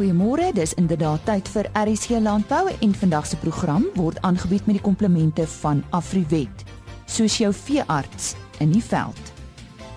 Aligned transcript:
Goeiemôre, 0.00 0.46
dis 0.56 0.70
inderdaad 0.80 1.20
tyd 1.28 1.48
vir 1.52 1.66
RSG 1.76 2.22
Landbou 2.24 2.70
en 2.72 2.92
vandag 2.96 3.26
se 3.28 3.36
program 3.36 3.82
word 3.98 4.16
aangebied 4.24 4.64
met 4.64 4.78
die 4.78 4.84
komplemente 4.86 5.44
van 5.58 5.82
Afriwet, 5.92 6.62
soos 7.04 7.36
jou 7.36 7.50
veearts 7.52 8.30
in 8.64 8.72
die 8.72 8.80
veld. 8.80 9.20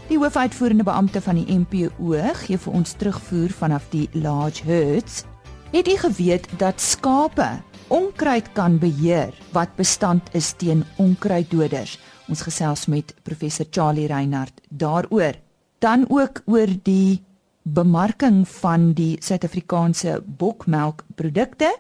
Die 0.10 0.20
hoofuitvoerende 0.20 0.84
beampte 0.84 1.24
van 1.24 1.40
die 1.40 1.56
MPO 1.56 2.20
gee 2.42 2.60
vir 2.66 2.76
ons 2.82 2.98
terugvoer 3.00 3.56
vanaf 3.56 3.88
die 3.96 4.10
large 4.20 4.68
herds. 4.68 5.24
Het 5.72 5.88
jy 5.88 5.96
geweet 6.04 6.52
dat 6.60 6.84
skape 6.84 7.48
onkruid 7.88 8.52
kan 8.60 8.76
beheer 8.84 9.32
wat 9.56 9.72
bestand 9.80 10.36
is 10.36 10.52
teen 10.52 10.84
onkruiddoders? 11.00 11.96
Ons 12.28 12.44
gesels 12.44 12.90
met 12.92 13.16
professor 13.24 13.72
Charlie 13.72 14.12
Reinhardt 14.12 14.68
daaroor. 14.68 15.40
Dan 15.80 16.10
ook 16.12 16.44
oor 16.44 16.68
die 16.84 17.24
bemarking 17.64 18.48
van 18.48 18.92
die 18.94 19.18
Suid-Afrikaanse 19.20 20.22
bokmelkprodukte 20.26 21.78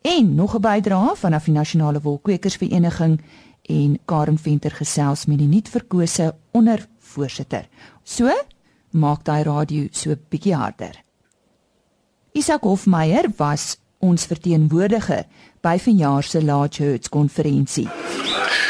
en 0.00 0.34
nog 0.34 0.54
'n 0.54 0.60
bydrae 0.60 1.16
van 1.16 1.32
af 1.32 1.44
die 1.44 1.54
Nasionale 1.54 2.00
Wolkwekersvereniging 2.00 3.20
en 3.62 3.98
Karen 4.04 4.38
Venter 4.38 4.70
gesels 4.70 5.26
met 5.26 5.38
die 5.38 5.48
nuutverkose 5.48 6.34
ondervoorsitter. 6.50 7.68
So 8.02 8.30
maak 8.90 9.24
daai 9.24 9.42
radio 9.42 9.86
so 9.90 10.14
bietjie 10.28 10.54
harder. 10.54 11.02
Isak 12.32 12.62
Hofmeyer 12.62 13.30
was 13.36 13.76
ons 13.98 14.26
verteenwoordiger 14.26 15.24
by 15.60 15.78
vanjaar 15.78 16.22
se 16.22 16.44
Large 16.44 16.82
Herds 16.82 17.08
konferensie. 17.08 17.88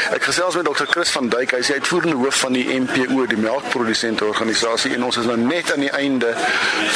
Ek 0.09 0.23
gesels 0.25 0.55
met 0.55 0.65
Dr. 0.65 0.87
Chris 0.89 1.11
van 1.13 1.27
Duyk, 1.29 1.51
hy 1.53 1.59
is 1.61 1.69
uitvoerende 1.71 2.15
hoof 2.17 2.39
van 2.41 2.55
die 2.57 2.65
MPO, 2.79 3.27
die 3.29 3.37
melkprodusente 3.37 4.25
organisasie 4.25 4.95
en 4.97 5.05
ons 5.05 5.19
is 5.21 5.29
nou 5.29 5.37
net 5.37 5.69
aan 5.73 5.85
die 5.85 5.91
einde 5.93 6.33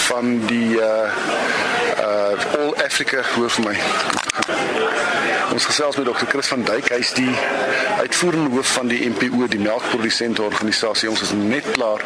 van 0.07 0.39
die 0.49 0.79
uh 0.81 1.13
uh 2.01 2.57
All 2.57 2.73
Africa 2.81 3.21
hoof 3.35 3.61
my. 3.61 3.77
Ons 5.53 5.65
gesels 5.69 5.95
met 5.95 6.05
Dr. 6.05 6.25
Chris 6.27 6.47
van 6.47 6.63
Duyk, 6.65 6.87
hy 6.89 6.97
is 7.03 7.11
die 7.13 7.29
uitvoerende 7.99 8.49
hoof 8.55 8.71
van 8.73 8.87
die 8.89 9.03
MPO, 9.09 9.45
die 9.53 9.61
melkprodusente 9.61 10.41
organisasie. 10.41 11.11
Ons 11.11 11.21
is 11.27 11.33
net 11.37 11.67
klaar 11.75 12.01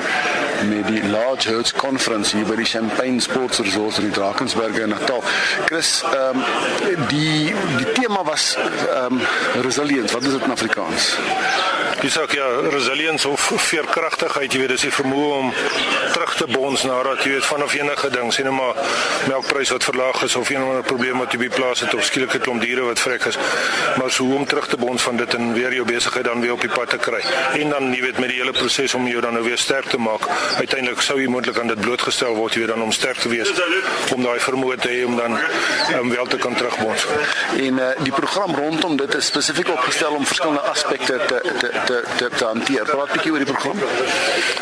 met 0.68 0.84
die 0.90 1.00
Large 1.08 1.54
Herds 1.54 1.72
Conference 1.78 2.36
hier 2.36 2.44
by 2.50 2.58
die 2.60 2.68
Champagne 2.68 3.24
Sports 3.24 3.64
Resort 3.64 4.02
in 4.04 4.12
Drakensberg 4.12 4.76
in 4.84 4.92
Natal. 4.92 5.24
Chris, 5.70 6.02
ehm 6.12 6.44
um, 6.44 7.08
die 7.08 7.56
die 7.78 7.92
tema 7.96 8.26
was 8.28 8.56
ehm 8.60 9.16
um, 9.16 9.24
resilience. 9.64 10.12
Wat 10.14 10.28
is 10.28 10.36
dit 10.36 10.44
in 10.44 10.52
Afrikaans? 10.52 11.14
Dis 12.08 12.20
ook 12.20 12.32
ja, 12.32 12.46
resilience 12.70 13.28
of 13.28 13.42
veerkragtigheid, 13.56 14.54
jy 14.54 14.60
weet, 14.62 14.70
dis 14.72 14.86
die 14.86 14.92
vermoë 14.96 15.32
om 15.42 15.50
terug 16.14 16.36
te 16.40 16.46
bons 16.48 16.86
nadat 16.88 17.26
jy 17.26 17.34
weet 17.34 17.46
vanaf 17.46 17.74
enige 17.76 18.10
ding, 18.14 18.30
sien 18.32 18.46
nou 18.48 18.54
maar 18.56 18.78
melkprys 19.28 19.74
wat 19.76 19.84
verlaag 19.84 20.22
is 20.24 20.38
of 20.40 20.48
enige 20.54 20.86
probleem 20.88 21.20
wat 21.20 21.36
jy 21.36 21.42
by 21.42 21.50
plaas 21.52 21.82
het 21.84 21.92
of 21.98 22.06
skielike 22.08 22.40
klomp 22.46 22.64
diere 22.64 22.86
wat 22.88 23.02
vrek 23.04 23.26
is. 23.28 23.36
Maar 24.00 24.14
so 24.16 24.24
hoe 24.24 24.38
om 24.38 24.46
terug 24.48 24.70
te 24.72 24.80
bons 24.80 25.04
van 25.04 25.20
dit 25.20 25.36
en 25.36 25.52
weer 25.58 25.76
jou 25.76 25.84
besigheid 25.90 26.24
dan 26.30 26.46
weer 26.46 26.54
op 26.56 26.64
die 26.64 26.72
pad 26.72 26.94
te 26.96 27.02
kry. 27.10 27.20
En 27.60 27.76
dan 27.76 27.92
jy 27.92 28.00
weet 28.06 28.24
met 28.24 28.32
die 28.32 28.40
hele 28.40 28.56
proses 28.56 28.96
om 28.96 29.10
jou 29.12 29.26
dan 29.28 29.36
nou 29.36 29.44
weer 29.44 29.60
sterk 29.60 29.92
te 29.92 30.00
maak. 30.00 30.30
Uiteindelik 30.62 31.04
sou 31.04 31.20
jy 31.20 31.28
moontlik 31.28 31.60
aan 31.60 31.74
dit 31.74 31.84
blootgestel 31.84 32.40
word 32.40 32.56
jy 32.56 32.64
weet 32.64 32.72
dan 32.72 32.88
om 32.88 32.96
sterk 32.96 33.20
te 33.20 33.34
wees 33.36 33.52
om 34.16 34.24
daai 34.24 34.40
vermoë 34.40 34.80
te 34.80 34.94
hê 34.96 35.04
om 35.04 35.20
dan 35.20 35.36
um, 36.00 36.08
wel 36.16 36.32
te 36.32 36.40
kan 36.40 36.56
terugbons. 36.56 37.04
En 37.58 37.84
uh, 37.84 37.92
die 38.00 38.16
program 38.16 38.56
rondom 38.56 38.96
dit 38.96 39.20
is 39.20 39.28
spesifiek 39.34 39.76
opgestel 39.76 40.16
om 40.16 40.24
verskillende 40.26 40.64
aspekte 40.72 41.20
te 41.28 41.44
te 41.60 41.76
te 41.86 41.97
te, 42.18 42.30
te 42.38 42.46
hanteer. 42.46 42.84
Praat 42.84 43.10
'n 43.10 43.12
bietjie 43.12 43.32
oor 43.32 43.44
die 43.44 43.54
program. 43.54 43.78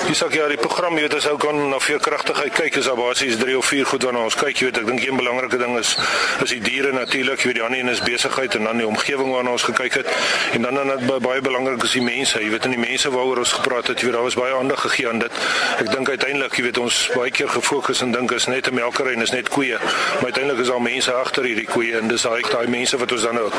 Dis 0.07 0.23
ook 0.23 0.33
ja, 0.33 0.47
die 0.47 0.57
program, 0.57 0.95
jy 0.95 1.01
weet, 1.01 1.15
as 1.15 1.27
ou 1.27 1.37
kan 1.37 1.69
na 1.69 1.79
veerkragtigheid 1.79 2.53
kyk, 2.53 2.75
is 2.75 2.85
daar 2.85 2.95
basies 2.95 3.37
3 3.37 3.57
of 3.57 3.65
4 3.65 3.85
goed 3.85 4.03
waarna 4.03 4.23
ons 4.23 4.35
kyk, 4.35 4.57
jy 4.57 4.65
weet. 4.65 4.77
Ek 4.77 4.85
dink 4.85 5.05
een 5.05 5.15
belangrike 5.17 5.57
ding 5.57 5.77
is 5.77 5.97
is 6.43 6.49
die 6.49 6.61
diere 6.61 6.91
natuurlik, 6.91 7.39
jy 7.39 7.45
weet, 7.45 7.55
die 7.55 7.63
ander 7.63 7.79
een 7.79 7.89
is 7.89 8.01
besigheid 8.01 8.55
en 8.55 8.63
dan 8.63 8.77
die 8.77 8.87
omgewing 8.87 9.31
waarna 9.31 9.51
ons 9.51 9.63
gekyk 9.63 9.93
het. 9.93 10.07
En 10.53 10.61
dan 10.61 10.75
dan 10.75 11.21
baie 11.21 11.41
belangrik 11.41 11.83
is 11.83 11.91
die 11.91 12.01
mense, 12.01 12.39
jy 12.39 12.49
weet, 12.49 12.65
en 12.65 12.75
die 12.75 12.79
mense 12.79 13.09
waaroor 13.11 13.37
ons 13.37 13.51
gepraat 13.51 13.87
het, 13.87 13.99
jy 13.99 14.05
weet, 14.05 14.15
daar 14.15 14.27
was 14.27 14.35
baie 14.35 14.53
aandag 14.53 14.81
gegee 14.81 15.09
aan 15.09 15.19
dit. 15.19 15.31
Ek 15.79 15.91
dink 15.91 16.09
uiteindelik, 16.09 16.55
jy 16.55 16.63
weet, 16.63 16.77
ons 16.77 17.09
baie 17.15 17.31
keer 17.31 17.49
gefokus 17.49 18.01
en 18.01 18.11
dink 18.11 18.31
is 18.31 18.47
net 18.47 18.67
'n 18.69 18.75
melkery 18.75 19.13
en 19.13 19.21
is 19.21 19.31
net 19.31 19.49
koeie, 19.49 19.77
maar 19.79 20.31
uiteindelik 20.31 20.61
is 20.61 20.67
daar 20.67 20.81
mense 20.81 21.11
agter 21.11 21.43
hierdie 21.43 21.67
koeie 21.67 21.97
en 21.97 22.07
dis 22.07 22.21
daai 22.21 22.41
daai 22.41 22.67
mense 22.67 22.97
wat 22.97 23.11
ons 23.11 23.21
dan 23.21 23.35
nou 23.35 23.49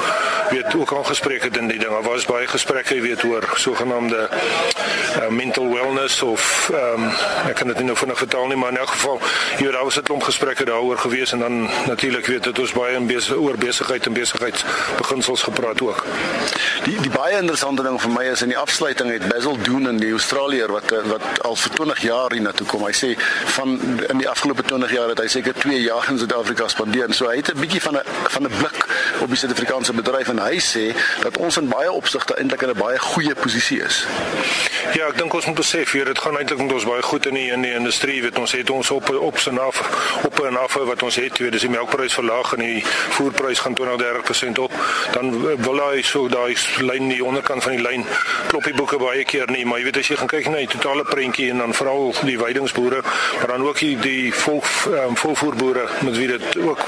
weet 0.50 0.75
ook 0.75 0.91
al 0.91 1.04
gespreek 1.04 1.42
het 1.42 1.56
in 1.56 1.69
die 1.69 1.78
ding. 1.78 1.91
Daar 1.91 2.03
was 2.03 2.25
baie 2.25 2.47
gesprekke, 2.47 2.94
jy 2.94 3.03
weet, 3.03 3.25
oor 3.25 3.42
sogenaamde 3.58 4.28
uh, 4.28 5.28
mental 5.28 5.72
wellness 5.72 6.22
of 6.22 6.70
ehm 6.72 7.02
um, 7.02 7.10
ek 7.48 7.54
kan 7.54 7.66
dit 7.66 7.76
nie 7.76 7.86
nou 7.86 7.96
vinnig 7.96 8.18
vertaal 8.18 8.46
nie 8.46 8.56
maar 8.56 8.70
in 8.70 8.78
elk 8.78 8.88
geval 8.88 9.20
hier 9.58 9.72
daar 9.72 9.84
was 9.84 9.96
'n 9.96 10.02
klomp 10.02 10.22
gesprekke 10.22 10.64
daaroor 10.64 10.98
gewees 10.98 11.32
en 11.32 11.38
dan 11.38 11.68
natuurlik 11.86 12.26
weet 12.26 12.42
dit 12.42 12.58
ons 12.58 12.72
baie 12.72 12.96
in 12.96 13.06
besig 13.06 13.36
oor 13.36 13.56
besigheid 13.58 14.06
en 14.06 14.12
besigheidsbeginsels 14.12 15.42
gepraat 15.42 15.80
ook. 15.80 16.04
Die 16.84 17.00
die 17.00 17.10
baie 17.10 17.36
interessante 17.38 17.82
ding 17.82 18.00
vir 18.00 18.10
my 18.10 18.24
is 18.24 18.42
in 18.42 18.48
die 18.48 18.58
afsluiting 18.58 19.10
het 19.10 19.28
Basil 19.28 19.56
Doen 19.62 19.88
in 19.88 19.98
die 20.02 20.10
Australier 20.10 20.72
wat 20.72 20.90
wat 21.10 21.24
al 21.48 21.56
vir 21.56 21.72
20 21.78 22.02
jaar 22.02 22.32
hier 22.32 22.42
na 22.42 22.52
toe 22.52 22.66
kom. 22.66 22.84
Hy 22.86 22.92
sê 22.92 23.14
van 23.56 23.78
in 24.08 24.18
die 24.18 24.28
afgelope 24.28 24.62
20 24.62 24.92
jaar 24.92 25.08
het 25.08 25.22
hy 25.22 25.28
seker 25.32 25.54
2 25.54 25.80
jaar 25.80 26.10
in 26.10 26.18
Suid-Afrika 26.18 26.68
spandeer. 26.68 27.14
So 27.14 27.28
hy 27.30 27.36
het 27.36 27.52
'n 27.54 27.60
bietjie 27.60 27.82
van 27.82 27.96
'n 27.96 28.02
van 28.34 28.42
'n 28.42 28.52
blik 28.58 28.86
op 29.20 29.28
die 29.28 29.36
Suid-Afrikaanse 29.36 29.92
bedryf 29.92 30.28
en 30.28 30.38
hy 30.38 30.58
sê 30.60 30.94
dat 31.22 31.36
ons 31.36 31.56
in 31.56 31.68
baie 31.68 31.92
opsigte 31.92 32.34
eintlik 32.34 32.62
in 32.62 32.70
'n 32.70 32.78
baie 32.78 32.98
goeie 32.98 33.34
posisie 33.46 33.80
is. 33.86 34.04
Ja, 34.96 35.08
ek 35.10 35.18
dink 35.18 35.34
ons 35.34 35.46
moet 35.48 35.58
besef 35.58 35.92
hier 35.94 36.06
dit 36.08 36.18
gaan 36.22 36.36
eintlik 36.38 36.60
met 36.62 36.72
ons 36.72 36.86
baie 36.88 37.02
goed 37.04 37.26
in 37.28 37.36
die 37.36 37.48
in 37.52 37.62
die 37.64 37.74
industrie, 37.76 38.20
weet 38.24 38.38
ons 38.40 38.54
het 38.56 38.70
ons 38.70 38.90
op 38.94 39.10
op 39.14 39.38
se 39.42 39.50
af 39.60 39.80
op 40.26 40.40
en 40.46 40.56
af 40.58 40.76
wat 40.88 41.02
ons 41.06 41.18
het, 41.20 41.38
weet 41.42 41.52
dis 41.56 41.66
die 41.66 41.70
melkprys 41.70 42.14
verlaag 42.16 42.52
en 42.56 42.62
die 42.64 42.84
voerprys 43.16 43.62
gaan 43.64 43.76
20-30% 43.80 44.62
op, 44.62 44.72
dan 45.12 45.32
wil 45.62 45.82
hy 45.82 46.02
so 46.06 46.30
daai 46.32 46.54
lyn 46.80 47.10
die 47.12 47.22
onderkant 47.24 47.62
van 47.66 47.76
die 47.76 47.84
lyn 47.84 48.06
klop 48.48 48.64
die 48.64 48.74
boeke 48.78 48.98
baie 49.02 49.24
keer 49.28 49.50
nie, 49.52 49.64
maar 49.68 49.82
jy 49.82 49.88
weet 49.90 50.00
as 50.02 50.10
jy 50.12 50.18
gaan 50.22 50.32
kyk 50.32 50.50
na 50.50 50.62
die 50.64 50.72
totale 50.76 51.04
prentjie 51.08 51.50
en 51.52 51.62
dan 51.64 51.76
veral 51.76 52.14
die 52.26 52.38
weidingsboere, 52.40 53.02
maar 53.40 53.52
dan 53.54 53.66
ook 53.66 53.82
die 53.82 53.94
die 54.00 54.32
vol 54.34 54.62
um, 54.94 55.16
volvoerboere 55.16 55.86
met 56.06 56.16
wie 56.16 56.30
dit 56.34 56.58
ook 56.62 56.82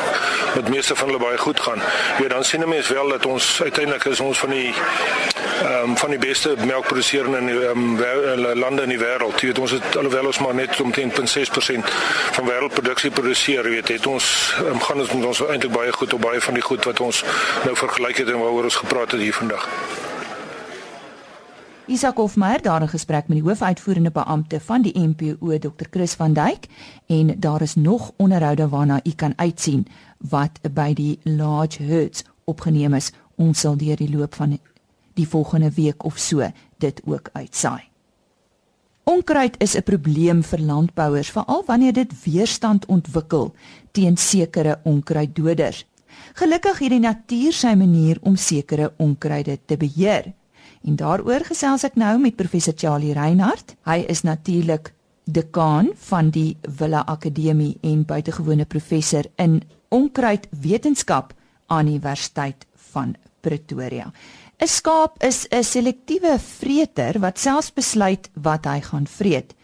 met 0.55 0.73
meeste 0.73 0.97
van 0.97 1.11
hulle 1.11 1.23
baie 1.23 1.39
goed 1.39 1.61
gaan. 1.61 1.83
Weet 2.19 2.35
dan 2.35 2.45
sien 2.45 2.65
'n 2.65 2.69
mens 2.69 2.89
wel 2.89 3.09
dat 3.09 3.27
ons 3.27 3.63
uiteindelik 3.63 4.05
is 4.05 4.21
ons 4.21 4.39
van 4.39 4.51
die 4.51 4.73
ehm 5.59 5.91
um, 5.91 5.97
van 5.97 6.11
die 6.11 6.19
beste 6.19 6.48
melkproduserende 6.67 7.39
in 7.39 7.49
um, 7.49 7.99
lande 8.59 8.83
in 8.83 8.95
die 8.95 9.01
wêreld. 9.01 9.41
Jy 9.41 9.53
weet 9.53 9.59
ons 9.59 9.77
het 9.77 9.97
alhoewel 9.97 10.31
ons 10.31 10.41
maar 10.45 10.55
net 10.55 10.81
omtrent 10.81 11.19
0.6% 11.21 11.95
van 12.39 12.49
wêreldproduksie 12.49 13.11
produseer, 13.11 13.71
weet 13.71 13.89
het 13.89 14.07
ons 14.07 14.55
um, 14.65 14.81
gaan 14.81 15.01
ons 15.05 15.13
met 15.13 15.31
ons 15.33 15.45
eintlik 15.47 15.73
baie 15.73 15.93
goed 15.93 16.13
op 16.13 16.21
baie 16.21 16.41
van 16.41 16.55
die 16.55 16.65
goed 16.65 16.85
wat 16.85 17.01
ons 17.01 17.25
nou 17.65 17.77
vergelyk 17.77 18.25
het 18.25 18.35
en 18.35 18.43
waaroor 18.43 18.71
ons 18.71 18.83
gepraat 18.85 19.17
het 19.17 19.21
hier 19.21 19.35
vandag. 19.35 19.69
Isak 21.89 22.17
Hofmeyer 22.17 22.63
daar 22.63 22.83
in 22.83 22.89
gesprek 22.89 23.29
met 23.29 23.39
die 23.39 23.47
hoofuitvoerende 23.47 24.11
beampte 24.11 24.61
van 24.61 24.83
die 24.83 24.93
MPO 24.93 25.59
Dr. 25.59 25.87
Chris 25.91 26.13
van 26.15 26.33
Duyk 26.33 26.67
en 27.07 27.41
daar 27.41 27.63
is 27.63 27.75
nog 27.75 28.11
onderhoude 28.17 28.69
waarna 28.69 29.01
u 29.05 29.11
kan 29.17 29.33
uitsien 29.37 29.87
wat 30.19 30.61
by 30.71 30.93
die 30.93 31.19
large 31.23 31.83
herds 31.83 32.25
opgeneem 32.45 32.95
is. 32.95 33.13
Ons 33.37 33.61
sal 33.61 33.77
deur 33.77 33.97
die 33.97 34.11
loop 34.17 34.35
van 34.35 34.59
die 35.19 35.29
volgende 35.29 35.71
week 35.75 36.05
of 36.05 36.19
so 36.19 36.47
dit 36.79 37.03
ook 37.05 37.31
uitsaai. 37.33 37.89
Onkruid 39.09 39.55
is 39.59 39.75
'n 39.77 39.83
probleem 39.83 40.43
vir 40.43 40.61
landbouers 40.61 41.31
veral 41.31 41.63
wanneer 41.67 41.93
dit 41.93 42.13
weerstand 42.25 42.87
ontwikkel 42.87 43.55
teen 43.93 44.17
sekere 44.17 44.81
onkruiddoders. 44.85 45.87
Gelukkig 46.35 46.79
het 46.79 46.91
die 46.91 47.01
natuur 47.01 47.53
sy 47.53 47.75
manier 47.75 48.19
om 48.21 48.37
sekere 48.37 48.93
onkruide 48.97 49.59
te 49.65 49.77
beheer. 49.77 50.33
En 50.85 50.97
daaroor 50.97 51.45
gesels 51.45 51.85
ek 51.85 51.95
nou 51.95 52.19
met 52.19 52.37
professor 52.37 52.75
Charlie 52.77 53.13
Reinhardt. 53.13 53.75
Hy 53.85 54.05
is 54.09 54.23
natuurlik 54.23 54.93
dekaan 55.25 55.91
van 55.95 56.31
die 56.31 56.57
Villa 56.63 57.03
Akademie 57.07 57.79
en 57.81 58.05
buitengewone 58.05 58.65
professor 58.65 59.25
in 59.37 59.63
onkruidwetenskap 59.89 61.35
aan 61.67 61.87
die 61.87 61.99
Universiteit 61.99 62.67
van 62.93 63.17
Pretoria. 63.41 64.13
'n 64.61 64.67
Skaap 64.67 65.23
is 65.23 65.47
'n 65.51 65.63
selektiewe 65.63 66.39
vreter 66.39 67.21
wat 67.25 67.39
selfs 67.39 67.71
besluit 67.73 68.25
wat 68.43 68.65
hy 68.65 68.81
gaan 68.81 69.07
vreet. 69.07 69.55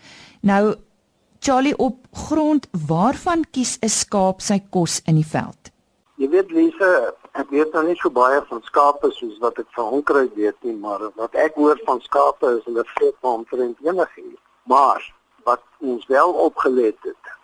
Nou 0.43 0.75
Charlie 1.41 1.77
op 1.77 1.97
grond 2.13 2.69
waarvan 2.89 3.43
kies 3.51 3.79
'n 3.83 3.89
skaap 3.89 4.41
sy 4.41 4.59
kos 4.71 5.01
in 5.11 5.17
die 5.17 5.31
veld? 5.37 5.63
Jy 6.17 6.29
weet 6.29 6.51
Lise, 6.51 7.15
ek 7.33 7.51
weet 7.51 7.73
nou 7.73 7.85
nie 7.87 7.99
so 7.99 8.11
baie 8.11 8.41
van 8.49 8.63
skape 8.63 9.11
soos 9.11 9.39
wat 9.41 9.59
ek 9.59 9.71
van 9.75 9.85
onkruid 9.99 10.35
weet 10.35 10.63
nie, 10.63 10.77
maar 10.77 11.01
wat 11.15 11.35
ek 11.35 11.55
hoor 11.55 11.81
van 11.85 12.01
skape 12.01 12.47
is 12.59 12.65
hulle 12.65 12.85
vreet 12.95 13.17
maar 13.23 13.33
omtrent 13.33 13.77
enigiets. 13.83 14.41
Maar 14.63 15.15
wat 15.45 15.63
ons 15.81 16.07
wel 16.07 16.31
opgelet 16.33 16.99
het 17.03 17.35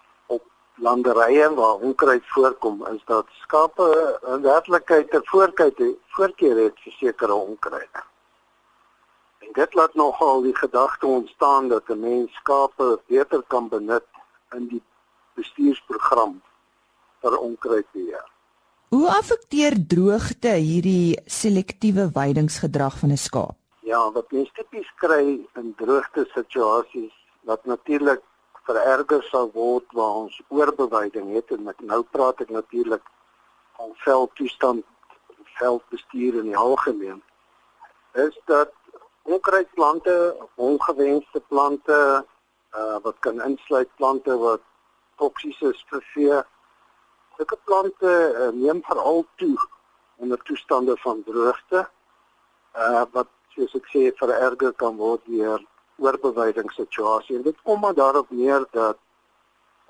landerye 0.81 1.55
waar 1.55 1.75
onkruid 1.75 2.23
voorkom 2.25 2.87
is 2.93 3.02
dat 3.05 3.26
skape 3.43 4.19
in 4.32 4.43
werklikheid 4.43 5.12
'n 5.14 5.29
voorkeur 5.32 5.94
voorkeur 6.20 6.58
het 6.64 6.81
vir 6.84 6.96
sekere 6.99 7.34
onkruid. 7.34 8.00
En 9.40 9.52
dit 9.56 9.75
laat 9.75 9.94
nogal 9.94 10.43
die 10.44 10.56
gedagte 10.56 11.06
ontstaan 11.06 11.69
dat 11.69 11.88
'n 11.88 12.00
mens 12.00 12.32
skape 12.40 13.00
beter 13.06 13.43
kan 13.49 13.69
benut 13.69 14.08
in 14.56 14.69
die 14.69 14.82
bestuursprogram 15.34 16.43
vir 17.20 17.38
onkruidbeheer. 17.38 18.26
Hoe 18.88 19.08
affekteer 19.08 19.75
droogte 19.87 20.49
hierdie 20.49 21.20
selektiewe 21.26 22.11
weidingsgedrag 22.12 22.99
van 22.99 23.11
'n 23.11 23.16
skaap? 23.16 23.56
Ja, 23.81 24.11
wat 24.12 24.31
mens 24.32 24.50
tipies 24.52 24.90
kry 24.96 25.40
in 25.55 25.75
droogte 25.76 26.28
situasies 26.34 27.14
wat 27.43 27.64
natuurlik 27.64 28.23
vererger 28.66 29.23
sal 29.23 29.50
word 29.55 29.87
waar 29.93 30.14
ons 30.25 30.43
oorbeweiding 30.49 31.34
het 31.34 31.50
en 31.50 31.69
ek 31.69 31.81
nou 31.81 32.02
praat 32.02 32.40
ek 32.40 32.50
natuurlik 32.50 33.02
van 33.76 33.90
veldtoestand, 33.94 34.84
veldbestuur 35.60 36.40
in 36.42 36.50
die 36.50 36.56
algemeen. 36.56 37.22
Is 38.12 38.36
dat 38.50 38.72
onkruidplante, 39.22 40.36
ongewenste 40.54 41.42
plante, 41.48 42.26
uh 42.80 42.98
wat 43.02 43.16
kan 43.18 43.42
insluit 43.42 43.90
plante 43.96 44.36
wat 44.38 44.62
toksies 45.16 45.60
is 45.60 45.84
vir 45.90 46.04
vee. 46.14 46.38
Sulke 47.36 47.58
plante 47.64 48.12
uh, 48.12 48.50
neem 48.54 48.82
veral 48.86 49.24
toe 49.42 49.56
onder 50.22 50.42
toestande 50.48 50.96
van 51.04 51.22
droogte. 51.26 51.84
Uh 52.76 53.04
wat 53.16 53.30
soos 53.54 53.74
ek 53.78 53.90
sê 53.92 54.06
vererger 54.22 54.72
kan 54.82 54.96
word 54.96 55.26
deur 55.26 55.64
oorbeweidingssituasie. 56.00 57.36
En 57.36 57.46
dit 57.48 57.58
kom 57.66 57.82
maar 57.82 57.94
daarop 57.94 58.30
neer 58.30 58.64
dat 58.70 58.98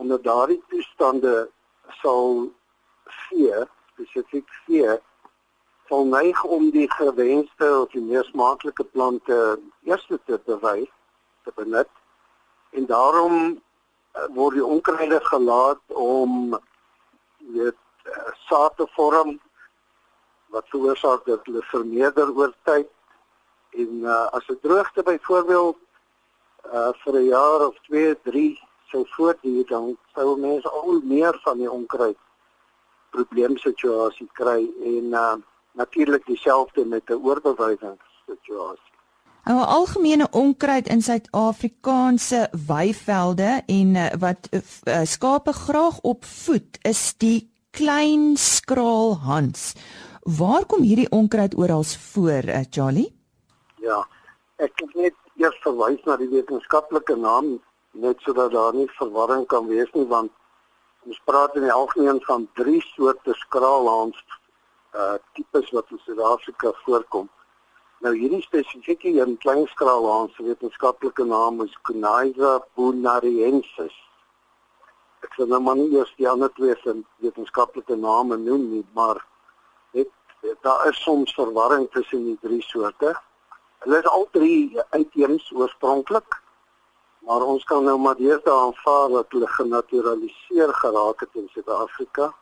onder 0.01 0.23
daardie 0.23 0.63
toestande 0.73 1.51
sal 2.01 2.49
vee, 3.29 3.67
spesifiek 3.93 4.49
vee 4.65 4.97
sal 5.91 6.07
neig 6.07 6.39
om 6.45 6.69
die 6.71 6.87
gewenste 6.91 7.69
of 7.81 7.91
die 7.91 8.03
meer 8.03 8.25
smaaklike 8.31 8.85
plante 8.95 9.39
eers 9.89 10.07
te 10.07 10.39
bewy 10.47 10.87
te 11.45 11.53
benut. 11.57 11.91
En 12.79 12.87
daarom 12.87 13.35
uh, 13.51 14.27
word 14.37 14.55
die 14.61 14.65
onkruide 14.65 15.19
gelaat 15.33 15.83
om 15.89 16.55
weet 17.57 18.07
uh, 18.07 18.31
saad 18.47 18.77
te 18.79 18.87
vorm 18.95 19.41
wat 20.55 20.71
veroorsaak 20.71 21.27
dat 21.27 21.51
hulle 21.51 21.67
vermeerder 21.73 22.31
oor 22.39 22.55
tyd. 22.71 22.87
En 23.75 24.07
uh, 24.07 24.31
as 24.31 24.47
'n 24.47 24.63
droogte 24.63 25.03
byvoorbeeld 25.03 25.79
uh, 26.71 26.95
vir 27.03 27.15
'n 27.19 27.27
jaar 27.35 27.67
of 27.67 27.75
2, 27.91 28.15
3 28.23 28.59
sou 28.95 29.05
voortduur 29.19 29.67
dan 29.67 29.97
sou 30.15 30.39
mense 30.39 30.71
al 30.71 31.01
meer 31.03 31.39
van 31.43 31.59
die 31.59 31.71
onkruid 31.71 32.19
probleemsituasie 33.11 34.31
kry. 34.33 34.71
En 34.95 35.05
uh, 35.05 35.39
natuurlik 35.73 36.27
dieselfde 36.27 36.85
met 36.85 37.03
'n 37.11 37.13
oorbewysingssituasie. 37.13 38.91
Nou 39.45 39.59
'n 39.59 39.67
algemene 39.67 40.27
onkruid 40.31 40.89
in 40.89 41.03
Suid-Afrikaanse 41.03 42.51
weivelde 42.67 43.63
en 43.67 43.95
uh, 43.95 44.07
wat 44.19 44.49
uh, 44.51 45.01
skape 45.03 45.53
graag 45.53 46.01
opvoed 46.01 46.79
is 46.83 47.15
die 47.17 47.51
klein 47.71 48.37
skraal 48.37 49.17
hans. 49.17 49.75
Waar 50.21 50.67
kom 50.67 50.83
hierdie 50.83 51.11
onkruid 51.11 51.57
oral 51.57 51.83
voor, 51.83 52.45
uh, 52.45 52.61
Charlie? 52.71 53.17
Ja, 53.77 54.07
ek 54.57 54.73
het 54.75 54.95
net 54.95 55.15
eers 55.37 55.61
verwys 55.65 56.03
na 56.05 56.17
die 56.17 56.29
wetenskaplike 56.29 57.17
naam 57.17 57.61
net 57.91 58.21
sodat 58.21 58.53
daar 58.53 58.75
nie 58.75 58.89
verwarring 58.99 59.47
kan 59.47 59.67
wees 59.67 59.89
nie 59.93 60.07
want 60.07 60.31
ons 61.09 61.21
praat 61.25 61.55
in 61.57 61.65
die 61.65 61.73
algemeen 61.73 62.21
van 62.27 62.49
drie 62.55 62.83
soorte 62.93 63.35
skraalhans 63.35 64.19
uh 64.95 65.15
tipes 65.33 65.71
wat 65.71 65.91
in 65.91 66.01
Suid-Afrika 66.05 66.73
voorkom. 66.85 67.29
Nou 68.01 68.15
hierdie 68.17 68.43
spesifieke 68.43 69.09
een 69.09 69.37
klein 69.39 69.67
skraalhaan 69.67 70.29
se 70.35 70.43
wetenskaplike 70.43 71.25
naam 71.25 71.63
is 71.63 71.79
Coniza 71.83 72.53
bunariensis. 72.75 73.97
Ek 75.21 75.37
sê 75.37 75.47
nou 75.47 75.61
maar 75.61 75.77
nie 75.77 75.91
eers 75.93 76.13
die 76.17 76.29
ander 76.29 76.49
twee 76.57 76.75
se 76.83 76.97
wetenskaplike 77.21 77.97
name 77.97 78.41
noem 78.41 78.67
nie, 78.71 78.85
maar 78.97 79.21
dit 79.93 80.09
daar 80.65 80.87
is 80.89 81.03
soms 81.03 81.35
verwarring 81.37 81.91
tussen 81.93 82.25
die 82.25 82.39
drie 82.41 82.63
soorte. 82.63 83.13
Hulle 83.85 84.01
is 84.01 84.09
al 84.09 84.27
drie 84.33 84.81
uitheems 84.97 85.53
oorspronklik, 85.53 86.41
maar 87.29 87.45
ons 87.45 87.65
kan 87.69 87.85
nou 87.85 87.99
maar 88.01 88.17
deesdae 88.17 88.57
aanvaar 88.65 89.09
dat 89.19 89.37
hulle 89.37 89.55
genaturaliseer 89.61 90.75
geraak 90.83 91.21
het 91.21 91.37
in 91.43 91.49
Suid-Afrika 91.53 92.33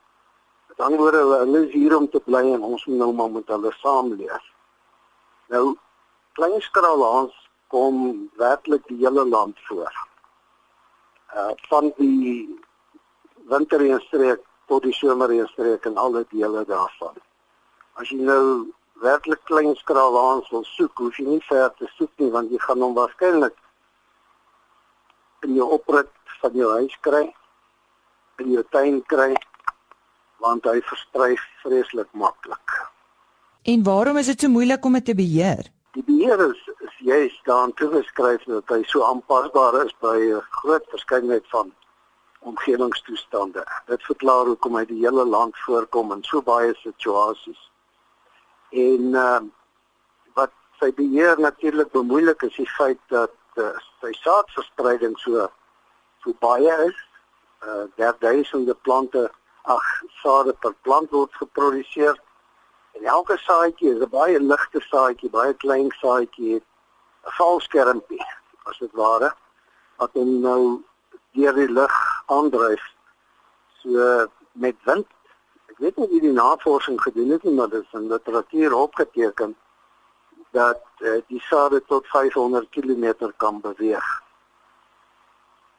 dan 0.78 0.94
word 0.96 1.18
hulle 1.18 1.38
hulle 1.42 1.64
is 1.66 1.74
hier 1.74 1.96
om 1.96 2.06
te 2.10 2.20
bly 2.22 2.44
en 2.54 2.64
ons 2.70 2.84
moet 2.86 3.00
nou 3.02 3.10
maar 3.20 3.30
met 3.34 3.48
hulle 3.50 3.72
saamleef. 3.80 4.44
Nou 5.54 5.64
klein 6.38 6.60
skraalhans 6.62 7.34
kom 7.74 8.28
werklik 8.38 8.84
die 8.90 9.00
hele 9.02 9.24
land 9.26 9.58
voor. 9.68 9.94
Uh 11.34 11.50
van 11.70 11.90
die 11.98 12.46
winterreënstreek 13.50 14.44
tot 14.70 14.86
die 14.86 14.94
somerreënstreek 14.94 15.90
en 15.90 15.96
alle 15.96 16.24
dele 16.30 16.62
daarvan. 16.68 17.18
As 17.98 18.12
jy 18.14 18.20
nou 18.22 18.68
werklik 19.02 19.42
klein 19.50 19.74
skraalhans 19.82 20.46
wil 20.54 20.64
soek, 20.76 20.94
hoef 21.02 21.18
jy 21.18 21.26
nie 21.26 21.42
ver 21.48 21.72
te 21.80 21.90
soek 21.96 22.12
nie 22.22 22.30
want 22.30 22.54
jy 22.54 22.62
gaan 22.62 22.86
hom 22.86 22.94
waarskynlik 22.94 23.58
in 25.46 25.58
jou 25.58 25.66
oprit 25.74 26.10
van 26.38 26.54
jou 26.54 26.70
huis 26.78 26.94
kry, 27.02 27.26
in 28.38 28.54
jou 28.54 28.62
tuin 28.70 29.02
kry 29.10 29.32
want 30.38 30.64
hy 30.64 30.80
versprei 30.80 31.36
vreeslik 31.62 32.08
maklik. 32.12 32.76
En 33.62 33.82
waarom 33.82 34.16
is 34.16 34.26
dit 34.26 34.40
so 34.40 34.48
moeilik 34.48 34.84
om 34.84 34.92
dit 34.92 35.04
te 35.04 35.14
beheer? 35.14 35.66
Die 35.96 36.04
beheer 36.06 36.40
is, 36.50 36.60
is 36.86 36.96
juist 36.98 37.44
daarin 37.44 37.74
toegeskryf 37.74 38.44
dat 38.46 38.70
hy 38.72 38.82
so 38.86 39.02
aanpasbaar 39.04 39.84
is 39.84 39.94
by 40.04 40.16
'n 40.16 40.42
groot 40.60 40.84
verskeidenheid 40.94 41.46
van 41.54 41.72
omgewingstoestande. 42.38 43.66
Dit 43.86 44.02
verklaar 44.02 44.46
hoekom 44.46 44.76
hy 44.76 44.84
die 44.86 45.00
hele 45.02 45.24
land 45.24 45.56
voorkom 45.66 46.12
in 46.12 46.22
so 46.22 46.42
baie 46.42 46.74
situasies. 46.74 47.60
En 48.70 49.14
uh, 49.14 49.40
wat 50.34 50.52
sy 50.80 50.92
beheer 50.94 51.40
natuurlik 51.40 51.90
bemoeilik 51.92 52.42
is 52.42 52.56
die 52.56 52.70
feit 52.76 53.00
dat 53.08 53.34
uh, 53.56 53.74
sy 54.00 54.12
saadverspreiding 54.12 55.18
so 55.18 55.48
so 56.22 56.34
baie 56.38 56.74
is. 56.86 56.98
Uh, 57.66 57.84
daar 57.96 58.16
duisende 58.18 58.74
plante 58.74 59.30
ag 59.62 59.86
sade 60.22 60.54
per 60.60 60.74
plant 60.82 61.10
word 61.10 61.34
geproduseer. 61.34 62.16
En 62.92 63.04
elke 63.04 63.36
saadjie 63.38 63.94
is 63.94 64.02
'n 64.02 64.10
baie 64.10 64.40
ligte 64.40 64.80
saadjie, 64.80 65.30
baie 65.30 65.54
klein 65.54 65.90
saadjie 66.00 66.54
het 66.54 66.64
'n 67.26 67.36
valskermpie 67.38 68.24
as 68.64 68.78
dit 68.78 68.92
ware 68.92 69.34
wat 69.96 70.10
hom 70.12 70.40
nou 70.40 70.82
deur 71.32 71.54
die 71.54 71.72
lug 71.72 71.94
aandryf. 72.26 72.82
So 73.82 74.26
met 74.52 74.76
wind. 74.84 75.06
Ek 75.66 75.78
weet 75.78 75.96
nie 75.96 76.08
wie 76.08 76.20
die 76.20 76.32
navorsing 76.32 77.00
gedoen 77.00 77.30
het 77.30 77.42
nie, 77.42 77.54
maar 77.54 77.68
dit 77.68 77.82
is 77.82 77.92
in 77.92 78.08
literatuur 78.08 78.74
opgeteken 78.74 79.56
dat 80.50 80.82
uh, 80.98 81.20
die 81.28 81.40
sade 81.40 81.82
tot 81.86 82.06
500 82.06 82.68
km 82.70 83.30
kan 83.36 83.60
beweeg. 83.60 84.08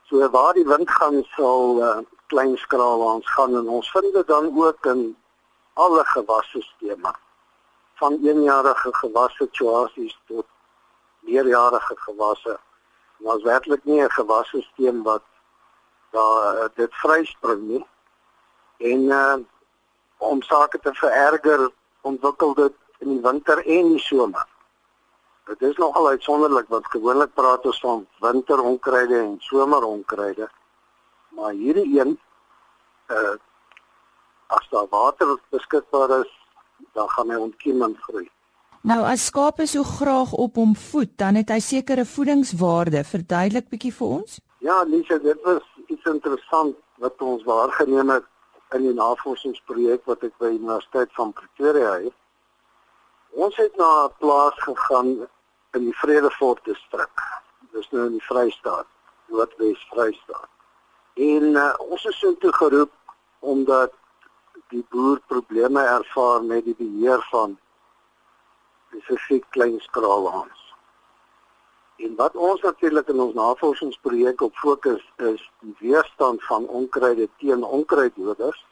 So 0.07 0.29
waar 0.29 0.53
die 0.53 0.65
wind 0.65 0.89
gaan 0.89 1.23
sal 1.35 1.81
uh, 1.83 1.97
klein 2.29 2.57
skraalhans 2.57 3.27
gaan 3.33 3.55
en 3.57 3.67
ons 3.79 3.91
vind 3.91 4.13
dit 4.13 4.27
dan 4.27 4.51
ook 4.65 4.85
in 4.85 5.03
alle 5.73 6.03
gewassisteme 6.05 7.13
van 7.99 8.17
eenjarige 8.23 8.93
gewassituasies 9.01 10.15
tot 10.27 10.45
meerjarige 11.19 11.95
gewasse. 11.97 12.59
Is 13.19 13.43
werklik 13.43 13.83
nie 13.83 14.01
'n 14.03 14.11
gewassisteem 14.19 15.03
wat 15.03 15.23
daar 16.11 16.55
uh, 16.55 16.69
dit 16.75 16.93
vryspring 17.03 17.61
nie. 17.61 17.85
En 18.77 19.01
uh, 19.01 19.35
om 20.17 20.41
sake 20.41 20.79
te 20.79 20.93
vererger, 20.93 21.71
ontwikkel 22.01 22.53
dit 22.53 22.73
in 22.99 23.09
die 23.09 23.21
winter 23.21 23.65
en 23.65 23.91
die 23.93 23.99
somer. 23.99 24.47
Dit 25.49 25.61
is 25.61 25.77
nogal 25.77 26.07
uitsonderlik 26.07 26.67
want 26.67 26.85
gewoonlik 26.87 27.33
praat 27.33 27.65
ons 27.65 27.79
van 27.79 28.07
winteronkruide 28.19 29.17
en 29.17 29.35
someronkruide. 29.39 30.49
Maar 31.29 31.53
hierdie 31.53 31.99
een 31.99 32.19
uh 33.07 33.37
as 34.49 34.65
daar 34.69 34.87
water 34.89 35.37
beskikbaar 35.49 36.09
is, 36.19 36.29
dan 36.93 37.09
gaan 37.09 37.29
hy 37.29 37.35
ontkiemend 37.37 37.97
groei. 38.01 38.25
Nou 38.81 39.03
as 39.05 39.25
skape 39.29 39.67
so 39.67 39.83
graag 39.83 40.31
op 40.33 40.55
hom 40.55 40.75
voed, 40.75 41.11
dan 41.21 41.35
het 41.35 41.51
hy 41.53 41.59
sekere 41.59 42.05
voedingswaarde. 42.05 43.03
Verduidelik 43.05 43.69
bietjie 43.69 43.93
vir 43.93 44.07
ons? 44.07 44.39
Ja, 44.65 44.81
Lisa, 44.83 45.19
dit 45.21 45.41
was 45.45 45.65
iets 45.87 46.05
interessant 46.09 46.75
wat 47.03 47.21
ons 47.21 47.43
waargeneem 47.43 48.09
het 48.09 48.25
in 48.75 48.85
die 48.87 48.95
navorsingsprojek 48.95 50.05
wat 50.09 50.23
ek 50.25 50.33
by 50.41 50.53
Universiteit 50.55 51.13
van 51.17 51.33
Pretoria 51.33 51.93
het. 52.05 52.15
Ons 53.37 53.57
het 53.61 53.75
na 53.77 54.07
'n 54.07 54.15
plaas 54.19 54.57
gegaan 54.65 55.27
in 55.77 55.83
die 55.85 55.97
Vredefort 56.01 56.63
distrik. 56.65 57.25
Dis 57.71 57.89
nou 57.91 58.05
in 58.05 58.17
die 58.17 58.27
Vrystaat, 58.27 58.87
Noordwes 59.27 59.87
Vrystaat. 59.93 60.49
En 61.19 61.43
uh, 61.43 61.73
ons 61.79 62.05
is 62.05 62.19
so 62.19 62.35
toe 62.43 62.53
geroep 62.53 62.91
omdat 63.39 63.93
die 64.69 64.85
boer 64.93 65.19
probleme 65.27 65.81
ervaar 65.81 66.43
met 66.43 66.65
die 66.65 66.75
beheer 66.77 67.25
van 67.31 67.57
spesifiek 68.87 69.45
klein 69.49 69.79
skraalhans. 69.79 70.65
En 71.99 72.15
wat 72.15 72.35
ons 72.35 72.61
natuurlik 72.61 73.07
in 73.11 73.19
ons 73.19 73.35
navorsingsprojek 73.35 74.41
op 74.41 74.55
fokus 74.55 75.03
is 75.17 75.43
die 75.59 75.75
weerstand 75.79 76.43
van 76.47 76.67
onkruide 76.67 77.27
teen 77.37 77.63
onkruiddoders 77.63 78.63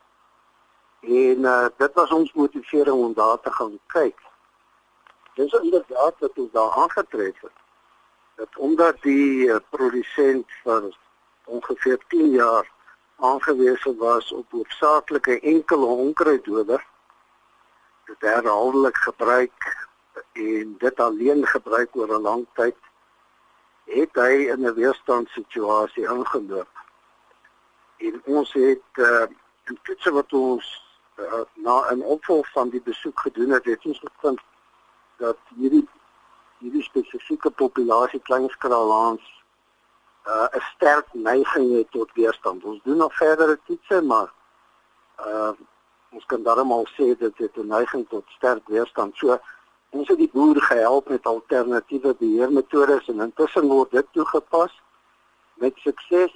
En 1.00 1.40
uh, 1.40 1.66
dit 1.78 1.94
was 1.94 2.10
ons 2.12 2.34
motivering 2.34 3.04
om 3.04 3.14
daar 3.14 3.40
te 3.40 3.52
gaan 3.52 3.80
kyk. 3.86 4.20
Dis 5.34 5.52
inderdaad 5.52 6.16
wat 6.20 6.32
ons 6.36 6.52
daar 6.52 6.72
aangetref 6.72 7.42
het. 7.42 7.58
Dat 8.36 8.58
omdat 8.58 9.02
die 9.02 9.46
uh, 9.46 9.56
produsent 9.70 10.52
vir 10.64 10.90
ongeveer 11.48 12.00
10 12.08 12.30
jaar 12.30 12.72
aangewese 13.16 13.96
was 13.96 14.32
op 14.32 14.52
hoofsaaklike 14.52 15.40
enkele 15.40 15.86
onkruiddoder 15.86 16.86
dit 18.06 18.22
herhaaldelik 18.30 18.98
gebruik 18.98 19.88
en 20.34 20.76
dit 20.78 21.00
alleen 21.00 21.48
gebruik 21.48 21.96
oor 21.96 22.14
'n 22.18 22.22
lang 22.22 22.46
tyd 22.54 22.78
het 23.86 24.16
hy 24.16 24.34
in 24.54 24.66
'n 24.66 24.74
weerstandssituasie 24.74 26.04
ingeloop. 26.04 26.74
En 27.98 28.22
ons 28.26 28.54
het 28.54 28.92
uh, 28.94 29.26
in 29.64 29.80
toetse 29.84 30.12
wat 30.12 30.34
ons 30.34 30.66
uh, 31.16 31.42
na 31.54 31.94
'n 31.94 32.02
opvolg 32.02 32.52
van 32.52 32.70
die 32.70 32.82
besoek 32.82 33.20
gedoen 33.20 33.50
het, 33.50 33.66
het 33.66 33.86
ons 33.86 34.00
gevind 34.00 34.42
dat 35.18 35.38
hierdie 35.56 35.88
hierdie 36.58 36.84
spesifieke 36.84 37.50
populasie 37.50 38.20
kleinskraalhaans 38.20 39.26
uh, 40.28 40.48
'n 40.52 40.64
sterk 40.76 41.08
neiging 41.12 41.78
het 41.78 41.92
tot 41.92 42.10
weerstand. 42.14 42.64
Ons 42.64 42.80
doen 42.84 42.98
nog 42.98 43.16
verdere 43.16 43.60
toetse, 43.66 44.02
maar 44.02 44.32
uh 45.20 45.52
ons 46.10 46.26
kan 46.26 46.44
darmal 46.44 46.86
sê 46.96 47.18
dat 47.20 47.38
dit 47.38 47.58
'n 47.58 47.68
neiging 47.68 48.10
tot 48.10 48.24
sterk 48.28 48.68
weerstand. 48.68 49.16
So 49.18 49.40
ons 49.90 50.08
het 50.08 50.18
die 50.18 50.30
boere 50.34 50.62
gehelp 50.62 51.10
met 51.10 51.26
alternatiewe 51.26 52.16
beheermetodes 52.20 53.08
en 53.08 53.20
intussen 53.20 53.68
word 53.68 53.92
dit 53.92 54.08
toegepas 54.12 54.82
met 55.54 55.74
sukses. 55.76 56.34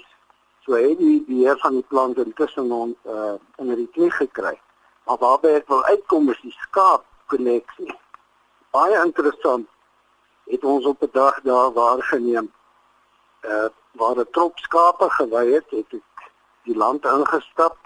So 0.63 0.73
het 0.73 0.97
die 0.97 1.23
beheer 1.27 1.57
van 1.57 1.73
die 1.73 1.85
plant 1.87 2.17
intussen 2.17 2.71
ons 2.71 2.95
uh 3.05 3.35
in 3.57 3.75
die 3.75 3.89
knie 3.91 4.11
gekry. 4.11 4.59
Maar 5.05 5.17
waarby 5.17 5.47
ek 5.47 5.67
wil 5.67 5.83
uitkom 5.83 6.29
is 6.29 6.41
die 6.41 6.55
skaap 6.59 7.05
koneksie. 7.25 7.95
Baie 8.71 9.03
interessant 9.05 9.67
het 10.45 10.63
ons 10.63 10.85
op 10.85 11.01
'n 11.01 11.09
dag 11.11 11.41
daar 11.41 11.73
waargeneem 11.73 12.51
uh 13.41 13.69
waar 13.91 14.17
'n 14.17 14.31
trop 14.31 14.57
skape 14.57 15.09
gewy 15.09 15.51
het, 15.51 15.69
het 15.69 15.93
ek 15.93 16.31
die 16.63 16.75
land 16.75 17.05
ingestap 17.05 17.77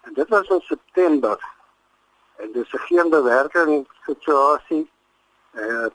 en 0.00 0.12
dit 0.14 0.28
was 0.28 0.48
in 0.48 0.60
September. 0.60 1.38
En 2.36 2.52
dis 2.52 2.72
'n 2.72 2.78
geen 2.78 3.10
bewerking 3.10 3.86
situasie. 4.06 4.90
Uh 5.52 5.86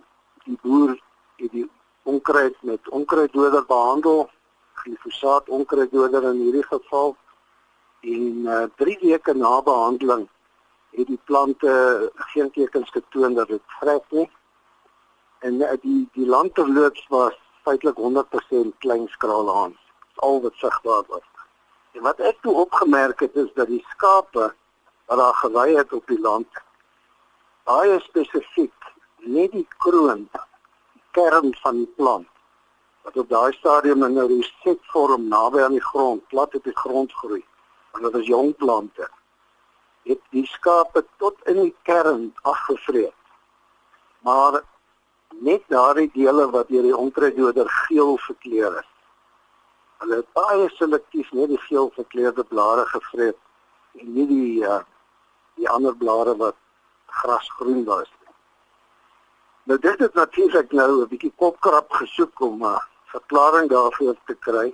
die 0.43 0.57
boer 0.61 1.01
het 1.35 1.51
die 1.51 1.69
onkruid 2.03 2.55
met 2.61 2.89
onkruiddoder 2.89 3.65
behandel, 3.65 4.29
glifosaat 4.73 5.49
onkruiddoder 5.49 6.23
in 6.23 6.39
hierdie 6.39 6.67
geval. 6.67 7.15
En 7.99 8.45
uh 8.45 8.63
3 8.75 8.97
weke 9.01 9.33
na 9.33 9.61
behandeling 9.61 10.29
het 10.91 11.07
die 11.07 11.19
plante 11.23 12.11
geen 12.15 12.51
tekens 12.51 12.89
getoon 12.89 13.33
dat 13.33 13.47
dit 13.47 13.61
vrek 13.65 14.03
nie. 14.09 14.29
En 15.39 15.53
uh, 15.53 15.69
die 15.81 16.09
die 16.13 16.27
landterloops 16.27 17.07
was 17.07 17.37
feitelik 17.63 17.97
100% 17.97 18.77
klein 18.83 19.07
skraalhaans. 19.07 19.79
Al 20.15 20.41
wat 20.41 20.53
sigbaar 20.55 21.03
was. 21.07 21.27
En 21.93 22.01
wat 22.01 22.19
ek 22.19 22.41
toe 22.41 22.53
opgemerk 22.65 23.19
het 23.19 23.35
is 23.35 23.49
dat 23.53 23.67
die 23.67 23.85
skape 23.89 24.53
wat 25.05 25.17
daar 25.17 25.33
gewy 25.33 25.75
het 25.75 25.93
op 25.93 26.07
die 26.07 26.19
land 26.19 26.61
baie 27.63 27.99
spesifiek 28.03 28.91
net 29.17 29.51
die 29.51 29.67
kroon 29.83 30.25
die 30.31 31.03
kern 31.15 31.53
van 31.61 31.77
die 31.81 31.91
plant 31.97 32.29
wat 33.03 33.17
op 33.21 33.29
daai 33.29 33.53
stadium 33.53 34.03
in 34.03 34.17
'n 34.19 34.27
resetvorm 34.31 35.27
naby 35.27 35.61
aan 35.63 35.77
die 35.77 35.87
grond 35.91 36.27
plat 36.27 36.55
op 36.55 36.63
die 36.63 36.79
grond 36.83 37.13
groei 37.13 37.43
want 37.91 38.03
dit 38.03 38.21
is 38.21 38.27
jong 38.27 38.55
plante 38.55 39.09
het 40.03 40.21
die 40.29 40.45
skape 40.45 41.05
tot 41.17 41.35
in 41.53 41.61
die 41.61 41.75
kern 41.83 42.33
afgevreet 42.41 43.19
maar 44.19 44.63
net 45.39 45.63
daardie 45.67 46.09
dele 46.13 46.49
wat 46.49 46.67
deur 46.67 46.81
die 46.81 46.97
onkruiddoder 46.97 47.69
geel 47.69 48.17
verkleur 48.17 48.77
is. 48.79 48.89
Hulle 49.97 50.15
het 50.15 50.29
baie 50.33 50.69
selektief 50.77 51.31
net 51.31 51.49
die 51.49 51.61
geel 51.67 51.91
verkleurde 51.95 52.43
blare 52.43 52.85
gevreet 52.85 53.37
en 53.99 54.13
nie 54.13 54.27
die 54.27 54.63
uh, 54.67 54.81
die 55.55 55.69
ander 55.69 55.95
blare 55.95 56.35
wat 56.37 56.57
grasgroen 57.21 57.83
was 57.85 58.09
nie. 58.09 58.35
Nou 59.63 59.79
dit 59.79 59.99
het 59.99 60.13
natuurlik 60.13 60.71
nou 60.71 61.01
'n 61.01 61.07
bietjie 61.07 61.33
kopkrap 61.35 61.91
gesoek 61.91 62.39
om 62.39 62.63
'n 62.63 62.73
uh, 62.73 62.81
verklaring 63.13 63.69
daarvoor 63.69 64.15
te 64.25 64.33
kry. 64.33 64.73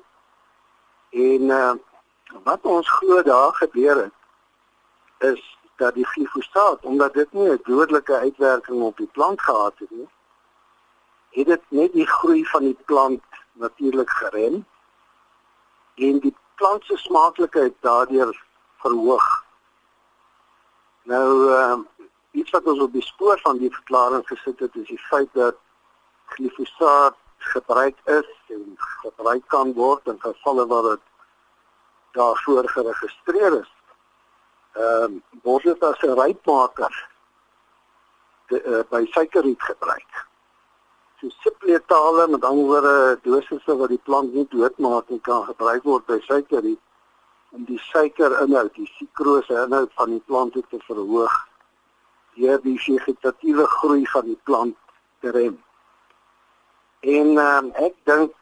En 1.10 1.42
uh, 1.42 1.74
wat 2.44 2.62
ons 2.62 2.90
glo 2.90 3.22
daar 3.22 3.54
gebeur 3.54 3.98
het 4.04 4.18
is 5.34 5.58
dat 5.76 5.94
die 5.94 6.06
glifosaat 6.06 6.86
omdat 6.86 7.14
dit 7.14 7.34
nie 7.34 7.50
'n 7.50 7.60
dodelike 7.64 8.16
uitwerking 8.16 8.82
op 8.82 8.98
die 8.98 9.12
plant 9.12 9.42
gehad 9.42 9.74
het 9.78 9.92
nie 9.92 10.10
het 11.30 11.46
dit 11.46 11.62
net 11.68 11.94
die 11.94 12.08
groei 12.08 12.46
van 12.46 12.64
die 12.64 12.78
plant 12.86 13.24
natuurlik 13.52 14.10
gerem 14.10 14.66
en 15.96 16.20
die 16.20 16.36
plant 16.56 16.86
se 16.86 16.98
smaaklikheid 16.98 17.76
daardeur 17.80 18.34
verhoog. 18.84 19.28
Nou 21.04 21.52
ehm 21.54 21.80
uh, 21.80 22.06
iets 22.32 22.52
wat 22.54 22.64
ons 22.64 22.80
op 22.80 22.92
die 22.94 23.04
spoor 23.04 23.40
van 23.42 23.58
die 23.58 23.72
verklaring 23.74 24.28
gesit 24.28 24.60
het 24.60 24.76
is 24.76 24.88
die 24.88 25.02
feit 25.10 25.30
dat 25.34 25.56
glifosaat 26.36 27.16
gebruik 27.38 27.98
is 28.06 28.30
en 28.54 28.76
gebruik 28.78 29.48
kan 29.48 29.74
word 29.74 30.08
in 30.08 30.22
gevalle 30.22 30.68
waar 30.68 30.90
dit 30.90 31.06
daarvoor 32.12 32.70
geregistreer 32.70 33.60
is. 33.60 33.72
Ehm 34.74 35.04
um, 35.04 35.22
word 35.44 35.64
dit 35.64 35.84
as 35.84 36.02
'n 36.02 36.20
rypmaker 36.22 37.08
uh, 38.48 38.84
by 38.90 39.06
suikerriet 39.12 39.62
gebruik 39.62 40.29
so 41.22 41.30
subletale 41.30 42.28
met 42.28 42.44
ander 42.44 42.66
woorde 42.66 43.20
dosisse 43.24 43.76
wat 43.78 43.90
die 43.90 44.02
plant 44.04 44.34
nie 44.34 44.46
doodmaak 44.50 45.10
en 45.10 45.22
kan 45.22 45.44
gebruik 45.44 45.84
word 45.84 46.06
by 46.08 46.20
suikerie 46.24 46.78
om 47.52 47.66
die 47.68 47.80
suikerinhoud, 47.90 48.72
die 48.76 48.88
sukrose 48.96 49.58
inhoud 49.66 49.92
van 49.98 50.14
die 50.16 50.24
plant 50.32 50.54
te 50.54 50.80
verhoog 50.86 51.36
deur 52.40 52.62
die 52.64 52.78
vegetatiewe 52.80 53.66
groei 53.68 54.06
van 54.14 54.30
die 54.30 54.40
plant 54.48 54.78
te 55.20 55.34
rem. 55.36 55.58
En 57.04 57.36
um, 57.44 57.72
ek 57.76 57.96
dink 58.08 58.36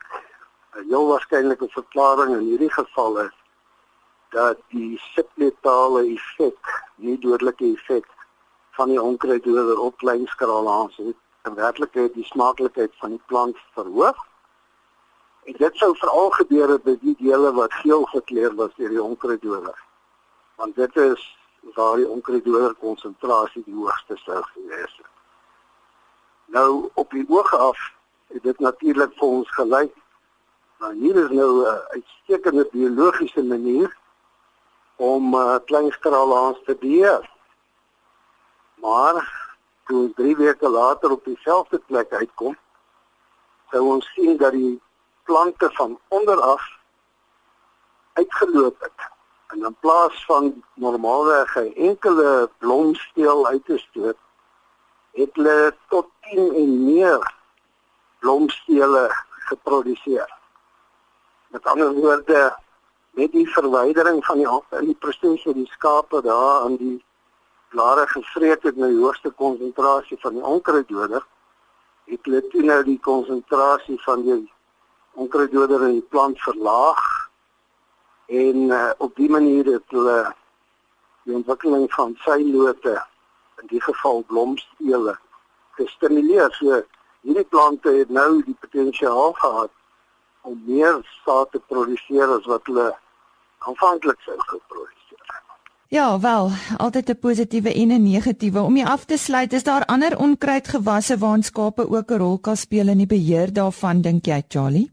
'n 0.77 0.89
heel 0.91 1.07
waarskynlike 1.09 1.69
verklaring 1.73 2.35
in 2.35 2.45
hierdie 2.51 2.73
geval 2.73 3.17
is 3.25 3.35
dat 4.35 4.59
die 4.69 4.99
subletale 5.15 6.03
effek, 6.13 6.61
nie 6.95 7.17
dodelike 7.17 7.73
effek 7.73 8.05
van 8.77 8.93
die 8.93 9.01
onkruiddoder 9.01 9.79
op 9.79 9.97
kleinskaal 9.97 10.69
aansit 10.69 11.17
in 11.47 11.55
werklikheid 11.55 12.13
die 12.13 12.25
smaaklikheid 12.27 12.93
van 13.01 13.15
die 13.15 13.21
plant 13.31 13.57
verhoog. 13.75 14.19
En 15.47 15.55
dit 15.57 15.75
sou 15.79 15.91
veral 15.97 16.29
gebeur 16.37 16.69
het 16.75 16.83
by 16.83 16.95
die 17.01 17.15
dele 17.19 17.51
wat 17.55 17.73
geel 17.81 18.03
gekleur 18.13 18.55
was 18.55 18.75
deur 18.75 18.89
die 18.95 19.03
onkruiddoder. 19.03 19.83
Want 20.55 20.75
dit 20.75 20.95
is 20.95 21.27
waar 21.75 21.95
die 21.95 22.09
onkruiddoder 22.09 22.73
konsentrasie 22.73 23.63
die 23.65 23.75
hoogste 23.75 24.17
sou 24.23 24.41
gewees 24.53 24.97
het. 24.97 25.13
Nou 26.45 26.89
op 26.93 27.11
die 27.11 27.25
oog 27.29 27.53
af 27.55 27.79
het 28.27 28.43
dit 28.43 28.59
natuurlik 28.59 29.15
vir 29.15 29.27
ons 29.27 29.55
gelyk 29.55 29.95
maar 30.77 30.91
hier 30.91 31.15
is 31.15 31.29
nou 31.29 31.65
'n 31.65 31.81
uitstekende 31.89 32.67
biologiese 32.71 33.43
manier 33.43 33.97
om 34.95 35.33
uh, 35.33 35.55
klein 35.65 35.91
skraalhaans 35.91 36.57
te 36.65 36.75
beheer. 36.75 37.29
Maar 38.75 39.46
toe 39.87 40.03
ons 40.03 40.15
3 40.15 40.35
weke 40.37 40.69
later 40.69 41.11
op 41.11 41.25
dieselfde 41.25 41.79
plek 41.87 42.11
uitkom, 42.11 42.57
sou 43.71 43.83
ons 43.95 44.07
sien 44.15 44.37
dat 44.37 44.51
die 44.55 44.81
plante 45.27 45.69
van 45.79 45.99
onder 46.07 46.41
af 46.41 46.63
uitgeloop 48.13 48.79
het. 48.79 49.07
En 49.47 49.63
in 49.65 49.75
plaas 49.79 50.25
van 50.25 50.63
normaalweg 50.73 51.55
'n 51.55 51.73
enkele 51.75 52.49
blomsteel 52.57 53.47
uit 53.47 53.65
te 53.65 53.77
stoot, 53.77 54.17
het 55.11 55.29
hulle 55.33 55.75
tot 55.89 56.07
10 56.21 56.55
en 56.55 56.83
meer 56.85 57.33
blomstele 58.19 59.09
geproduseer. 59.29 60.37
Met 61.47 61.65
ander 61.65 61.93
woorde, 61.93 62.57
met 63.09 63.31
die 63.31 63.49
verwydering 63.49 64.25
van 64.25 64.37
die 64.37 64.47
in 64.79 64.85
die 64.85 64.99
proses 64.99 65.41
van 65.41 65.53
die 65.53 65.69
skape 65.71 66.21
daar 66.21 66.61
aan 66.61 66.75
die 66.75 67.05
blare 67.77 68.07
gevreet 68.07 68.63
het 68.63 68.75
na 68.75 68.87
die 68.89 69.01
hoogste 69.01 69.29
konsentrasie 69.29 70.17
van 70.21 70.33
die 70.33 70.43
onkruiddoder, 70.43 71.25
het 72.09 72.25
hulle 72.25 72.41
toe 72.49 72.63
nou 72.65 72.79
die 72.87 72.97
konsentrasie 73.05 73.97
van 74.05 74.23
die 74.25 74.37
onkruiddoder 75.21 75.85
in 75.89 75.99
die 75.99 76.07
plant 76.13 76.41
verlaag 76.41 77.03
en 78.39 78.73
uh, 78.73 78.89
op 78.97 79.13
die 79.21 79.29
manier 79.29 79.69
het 79.75 79.93
hulle 79.93 80.17
die 81.29 81.37
ontwikkeling 81.37 81.85
van 81.93 82.17
sylote 82.25 82.95
in 83.61 83.69
die 83.75 83.81
geval 83.85 84.23
blomstele 84.31 85.17
gestimuleer. 85.77 86.49
So 86.57 86.81
hierdie 87.21 87.47
plante 87.53 87.93
het 88.01 88.09
nou 88.09 88.41
die 88.41 88.57
potensiaal 88.65 89.35
gehad 89.37 89.73
om 90.49 90.61
meer 90.65 91.03
saad 91.21 91.53
te 91.53 91.61
produseer 91.69 92.39
as 92.39 92.49
wat 92.49 92.65
hulle 92.71 92.89
aanvanklik 93.69 94.23
sou 94.25 94.39
geproduseer 94.39 94.87
het. 94.89 94.96
Ja, 95.89 96.19
wel, 96.19 96.49
altyd 96.77 97.09
'n 97.09 97.19
positiewe 97.19 97.73
en 97.73 97.87
'n 97.87 98.03
negatiewe. 98.03 98.59
Om 98.59 98.75
jy 98.75 98.85
af 98.85 99.05
te 99.05 99.17
sluit, 99.17 99.53
is 99.53 99.63
daar 99.63 99.85
ander 99.85 100.17
onkruidgewasse 100.17 101.17
waarin 101.17 101.43
skape 101.43 101.89
ook 101.89 102.09
'n 102.11 102.17
rol 102.17 102.39
kan 102.39 102.57
speel 102.57 102.87
in 102.87 102.97
die 102.97 103.07
beheer 103.07 103.53
daarvan, 103.53 104.01
dink 104.01 104.25
jy, 104.25 104.43
Charlie? 104.47 104.91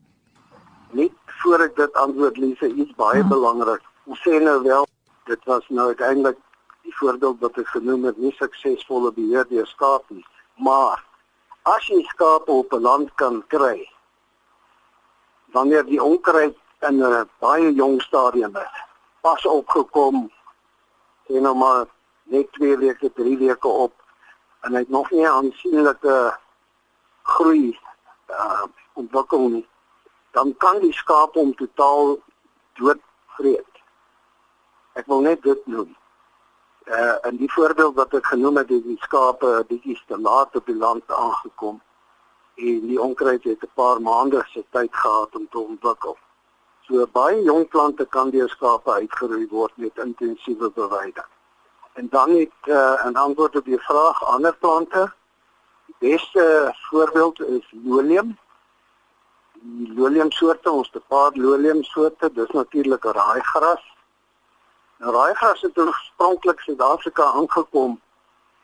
Net 0.90 1.10
voor 1.26 1.60
ek 1.60 1.76
dit 1.76 1.92
antwoord, 1.92 2.36
Lise, 2.36 2.74
iets 2.74 2.94
baie 2.94 3.22
ah. 3.22 3.28
belangrik. 3.28 3.82
Ons 4.04 4.20
sê 4.20 4.42
nou 4.42 4.62
wel, 4.62 4.86
dit 5.24 5.44
was 5.44 5.64
nou 5.68 5.86
uiteindelik 5.86 6.36
die 6.82 6.96
voorbeeld 6.96 7.40
wat 7.40 7.58
ek 7.58 7.66
genoem 7.66 8.04
het, 8.04 8.16
nie 8.16 8.32
suksesvolle 8.32 9.12
beheer 9.12 9.46
deur 9.48 9.66
skape 9.66 10.14
nie, 10.14 10.26
maar 10.56 11.04
as 11.62 11.86
jy 11.86 12.02
skape 12.02 12.50
op 12.52 12.72
'n 12.72 12.80
land 12.80 13.14
kan 13.14 13.44
kry, 13.46 13.88
wanneer 15.52 15.84
die 15.84 16.02
onkruid 16.02 16.56
in 16.88 17.02
'n 17.02 17.28
baie 17.38 17.74
jong 17.74 18.02
stadium 18.02 18.56
is, 18.56 18.74
pas 19.20 19.46
opgekom 19.46 20.30
sê 21.26 21.40
nou 21.40 21.54
maar 21.54 21.87
net 22.23 22.52
2 22.52 22.78
weke, 22.78 23.12
3 23.12 23.38
weke 23.38 23.69
op 23.69 23.93
en 24.64 24.73
hy 24.73 24.78
het 24.85 24.88
nog 24.88 25.11
nie 25.11 25.28
aansienlike 25.28 26.14
groei 27.23 27.78
uh 28.28 28.64
ontwikkel 28.95 29.49
nie. 29.49 29.66
Dan 30.31 30.54
kan 30.57 30.78
die 30.78 30.93
skaap 30.95 31.35
hom 31.35 31.50
totaal 31.59 32.12
doodvreet. 32.78 33.81
Ek 34.95 35.09
wil 35.11 35.25
net 35.26 35.43
dit 35.43 35.66
noem. 35.66 35.90
Uh 36.87 37.16
in 37.31 37.40
die 37.40 37.50
voorbeeld 37.52 37.97
wat 37.99 38.14
ek 38.14 38.31
genoem 38.31 38.61
het, 38.62 38.71
het 38.71 38.87
die 38.87 39.00
skape 39.02 39.64
bietjie 39.69 39.99
te 40.07 40.19
laat 40.21 40.54
op 40.54 40.71
die 40.71 40.78
land 40.78 41.11
aangekom 41.11 41.81
en 42.54 42.87
die 42.87 43.00
onkruid 43.00 43.45
het 43.45 43.66
'n 43.66 43.75
paar 43.75 44.00
maande 44.00 44.45
se 44.52 44.64
tyd 44.71 44.95
gehad 44.95 45.35
om 45.35 45.49
te 45.50 45.59
ontwikkel. 45.59 46.16
So 46.88 47.07
baie 47.12 47.43
jong 47.43 47.69
plante 47.73 48.05
kan 48.05 48.31
deur 48.31 48.49
skape 48.53 48.93
uitgeroei 48.93 49.47
word 49.49 49.73
met 49.81 50.00
intensiewe 50.03 50.69
beweiding. 50.71 51.31
En 51.95 52.09
dan 52.11 52.31
het 52.31 52.69
uh, 52.69 53.07
'n 53.07 53.17
antwoord 53.17 53.57
op 53.57 53.64
die 53.64 53.81
vraag 53.81 54.25
ander 54.25 54.57
plante. 54.57 55.12
Die 55.87 55.97
beste 55.99 56.75
voorbeeld 56.91 57.41
is 57.41 57.75
lolium. 57.85 58.38
Die 59.53 59.95
lolium 59.95 60.31
soorte, 60.31 60.71
ons 60.71 60.91
het 60.93 61.03
'n 61.03 61.07
paar 61.09 61.31
lolium 61.35 61.83
soorte, 61.83 62.33
dis 62.33 62.50
natuurlik 62.50 63.05
raaigras. 63.05 63.85
Nou 64.99 65.12
raaigras 65.12 65.61
het 65.61 65.79
oorspronklik 65.79 66.59
in 66.59 66.64
Suid-Afrika 66.64 67.25
aangekom 67.25 68.00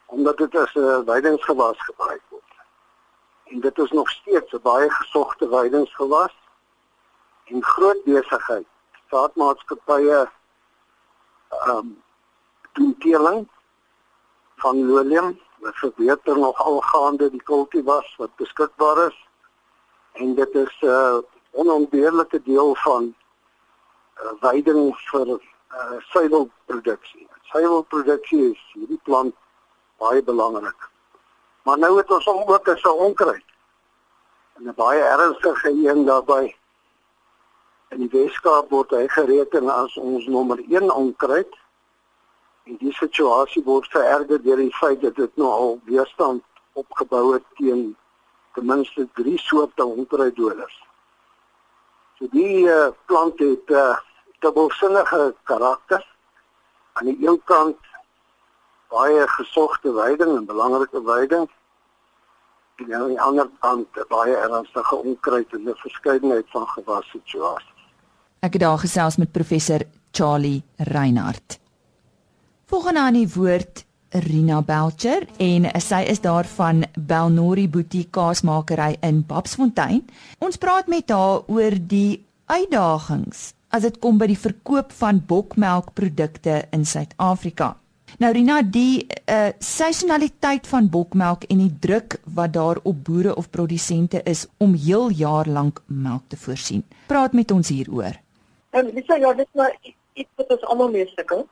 omdat 0.07 0.37
dit 0.37 0.55
as 0.57 0.75
'n 0.75 1.05
weidingsgewas 1.05 1.79
gebruik 1.79 2.23
word. 2.29 2.53
En 3.45 3.61
dit 3.61 3.79
is 3.79 3.91
nog 3.91 4.11
steeds 4.11 4.53
'n 4.53 4.61
baie 4.63 4.91
gesogte 4.91 5.49
weidingsgewas 5.49 6.40
en 7.51 7.65
groot 7.65 8.05
besigheid 8.05 8.67
staatsmaatskappye 9.07 10.19
ehm 10.21 11.77
um, 11.77 12.03
doen 12.73 12.95
teeling 12.99 13.49
van 14.63 14.85
lolium 14.87 15.39
wat 15.59 15.75
verbeter 15.75 16.39
nog 16.39 16.59
algaande 16.63 17.31
die 17.31 17.43
kultivars 17.43 18.17
wat 18.17 18.37
beskikbaar 18.37 19.07
is 19.07 19.19
en 20.13 20.35
dit 20.35 20.55
is 20.55 20.77
'n 20.81 20.87
uh, 20.87 21.19
onontbeerlike 21.51 22.43
deel 22.43 22.75
van 22.75 23.15
uh, 24.23 24.33
veiding 24.41 24.97
vir 25.11 25.27
uh, 25.29 25.99
suiwelproduksie. 25.99 27.29
Suiwelproduksie 27.43 28.51
is 28.51 28.63
hierdie 28.73 29.01
plant 29.03 29.35
baie 29.97 30.23
belangrik. 30.23 30.89
Maar 31.63 31.79
nou 31.79 31.97
het 31.97 32.11
ons 32.11 32.25
hom 32.25 32.43
ook 32.47 32.69
as 32.69 32.83
'n 32.83 32.89
onkruid. 32.89 33.45
En 34.57 34.63
'n 34.69 34.75
baie 34.75 35.03
ernstige 35.03 35.71
een 35.71 36.05
daarbey 36.05 36.57
In 37.91 38.05
die 38.05 38.11
Weskaap 38.13 38.69
word 38.71 38.93
hy 38.95 39.07
gereken 39.11 39.67
as 39.73 39.97
ons 39.99 40.27
nommer 40.31 40.61
1 40.63 40.93
onkruid. 40.95 41.57
En 42.71 42.77
die 42.79 42.93
situasie 42.95 43.63
word 43.67 43.89
vererger 43.91 44.39
deur 44.45 44.61
die 44.63 44.75
feit 44.79 45.01
dat 45.03 45.17
dit 45.19 45.41
nou 45.43 45.49
al 45.51 45.73
weerstand 45.89 46.45
opgebou 46.79 47.33
het 47.33 47.47
teen 47.59 47.97
ten 48.55 48.67
minste 48.67 49.09
3 49.19 49.35
soorte 49.43 49.85
onkruiddoders. 49.85 50.77
So 52.19 52.31
die 52.31 52.63
uh, 52.71 52.93
plant 53.11 53.43
het 53.43 53.75
'n 53.75 53.81
uh, 53.83 53.99
dubbelsinnige 54.39 55.35
karakter. 55.51 56.07
Aan 56.93 57.11
die 57.11 57.27
een 57.27 57.41
kant 57.45 57.79
baie 58.95 59.27
gesogte 59.35 59.93
veiding 59.99 60.37
en 60.37 60.47
belangrike 60.47 61.03
veiding 61.11 61.51
en 62.77 62.95
aan 62.95 63.09
die 63.09 63.21
ander 63.21 63.51
kant 63.59 64.01
baie 64.09 64.37
ernstige 64.37 64.97
onkruid 64.97 65.53
en 65.59 65.69
'n 65.69 65.83
verskeidenheid 65.83 66.47
van 66.51 66.67
gewassituasies. 66.69 67.80
Ek 68.41 68.55
het 68.57 68.63
daar 68.63 68.79
gesels 68.81 69.19
met 69.21 69.33
professor 69.33 69.83
Charlie 70.17 70.63
Reinhardt. 70.77 71.59
Volgende 72.73 73.01
aan 73.01 73.19
die 73.19 73.29
woord 73.29 73.85
Rina 74.11 74.63
Belcher 74.65 75.27
en 75.37 75.67
sy 75.85 76.01
is 76.09 76.23
daar 76.25 76.49
van 76.49 76.87
Belnori 76.97 77.69
Boutique 77.69 78.11
kaasmakery 78.17 78.97
in 79.05 79.21
Babsfontein. 79.27 80.01
Ons 80.41 80.57
praat 80.57 80.89
met 80.89 81.13
haar 81.13 81.45
oor 81.53 81.77
die 81.77 82.25
uitdagings 82.49 83.51
as 83.69 83.85
dit 83.85 84.01
kom 84.01 84.17
by 84.19 84.31
die 84.33 84.41
verkoop 84.41 84.97
van 85.03 85.21
bokmelkprodukte 85.21 86.63
in 86.73 86.89
Suid-Afrika. 86.89 87.75
Nou 88.19 88.33
Rina, 88.33 88.63
die 88.63 89.05
uh 89.29 89.53
seisonaliteit 89.61 90.67
van 90.67 90.89
bokmelk 90.89 91.45
en 91.53 91.61
die 91.61 91.77
druk 91.79 92.17
wat 92.25 92.57
daar 92.57 92.81
op 92.83 93.05
boere 93.05 93.37
of 93.37 93.51
produsente 93.51 94.25
is 94.25 94.47
om 94.59 94.75
heel 94.75 95.13
jaar 95.13 95.47
lank 95.47 95.85
melk 95.87 96.25
te 96.33 96.41
voorsien. 96.41 96.83
Praat 97.07 97.37
met 97.37 97.51
ons 97.51 97.69
hieroor. 97.69 98.17
En 98.71 98.91
dis 98.95 99.07
ja, 99.07 99.33
dit 99.33 99.49
maar 99.53 99.77
iets 100.13 100.31
wat 100.37 100.51
ons 100.51 100.65
almal 100.65 100.91
mee 100.91 101.07
sukkel. 101.15 101.47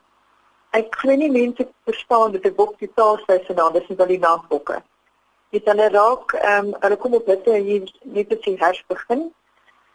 Ek 0.77 0.91
kry 0.93 1.15
nie 1.17 1.31
mense 1.31 1.65
verstaan 1.89 2.31
dat 2.31 2.45
'n 2.45 2.55
bok 2.55 2.77
die 2.79 2.91
taalsys 2.93 3.47
en 3.49 3.55
dan 3.55 3.73
dis 3.73 3.87
nie 3.87 3.99
al 3.99 4.11
die 4.13 4.19
naambokke. 4.19 4.81
Dit 5.49 5.65
hulle 5.65 5.89
raak 5.89 6.33
ehm 6.33 6.67
um, 6.67 6.75
hulle 6.79 6.97
kom 6.97 7.13
op 7.13 7.25
dit 7.25 7.45
hier 7.45 7.91
net 8.03 8.33
as 8.33 8.43
die 8.45 8.57
hers 8.59 8.83
begin 8.87 9.31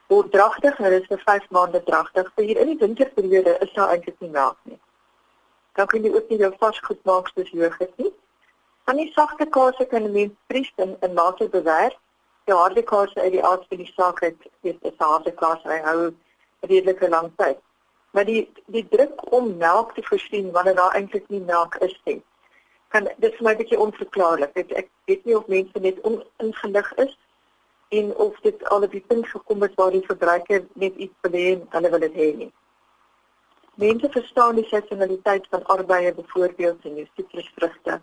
word 0.08 0.32
dragtig 0.32 0.78
en 0.78 0.90
dit 0.90 1.02
is 1.02 1.06
vir 1.12 1.22
5 1.26 1.46
maande 1.50 1.82
dragtig. 1.82 2.32
Vir 2.34 2.44
hier 2.44 2.60
in 2.60 2.72
die 2.72 2.80
winterperiode 2.80 3.58
is 3.66 3.72
daar 3.72 3.94
eintlik 3.94 4.20
nie 4.20 4.30
melk 4.30 4.58
nie. 4.62 4.80
Dan 5.74 5.86
kan 5.86 6.02
jy 6.02 6.14
ook 6.14 6.28
nie 6.28 6.38
jou 6.38 6.52
vasgoed 6.58 7.04
maak 7.04 7.28
soos 7.28 7.50
jogurt 7.50 7.96
nie. 7.96 8.12
Van 8.84 8.96
die 8.96 9.12
sagte 9.12 9.46
kaas 9.46 9.80
kan 9.88 10.12
mense 10.12 10.36
vries 10.48 10.72
en 10.76 10.96
in 11.00 11.14
water 11.14 11.48
bewaar. 11.48 11.96
Die 12.44 12.54
harde 12.54 12.82
kaas 12.82 13.14
uit 13.14 13.32
die 13.32 13.44
aard 13.44 13.64
van 13.68 13.78
die 13.78 13.92
saak 13.96 14.20
het 14.20 14.36
is 14.62 14.76
'n 14.82 14.94
harde 14.98 15.32
kaas 15.32 15.62
hy 15.62 15.80
hou 15.88 16.12
redelike 16.70 17.08
lang 17.08 17.30
tyd. 17.36 17.58
Maar 18.12 18.24
die 18.24 18.52
die 18.66 18.86
druk 18.88 19.32
om 19.32 19.56
melk 19.56 19.94
te 19.94 20.02
voorsien 20.02 20.50
wanneer 20.52 20.74
daar 20.74 20.94
eintlik 20.94 21.28
nie 21.28 21.40
melk 21.40 21.74
is 21.86 22.00
nie. 22.04 22.22
Kan 22.88 23.08
dit 23.16 23.36
vir 23.36 23.44
my 23.46 23.52
'n 23.52 23.60
bietjie 23.62 23.78
onverklaarlik. 23.86 24.56
Ek 24.62 24.72
ek 24.72 24.88
weet 25.06 25.24
nie 25.24 25.36
of 25.36 25.46
mense 25.46 25.80
net 25.80 26.00
oningelig 26.02 26.92
is 27.06 27.18
en 27.88 28.16
of 28.16 28.40
dit 28.40 28.68
al 28.68 28.82
op 28.82 28.90
die 28.90 29.04
punt 29.08 29.26
gekom 29.28 29.62
het 29.62 29.74
waar 29.74 29.90
die 29.90 30.06
verbruiker 30.06 30.64
net 30.72 30.94
iets 30.94 31.14
wil 31.20 31.32
hê 31.32 31.52
en 31.52 31.66
hulle 31.70 31.90
wil 31.90 32.04
dit 32.06 32.14
hê 32.14 32.28
nie. 32.36 32.52
Mense 33.74 34.08
verstaan 34.10 34.54
die 34.54 34.66
sensitaliteit 34.70 35.46
van 35.50 35.64
arbeie 35.64 36.14
byvoorbeeld 36.14 36.84
in 36.84 36.94
die 36.94 37.10
sitrusvrugte. 37.16 38.00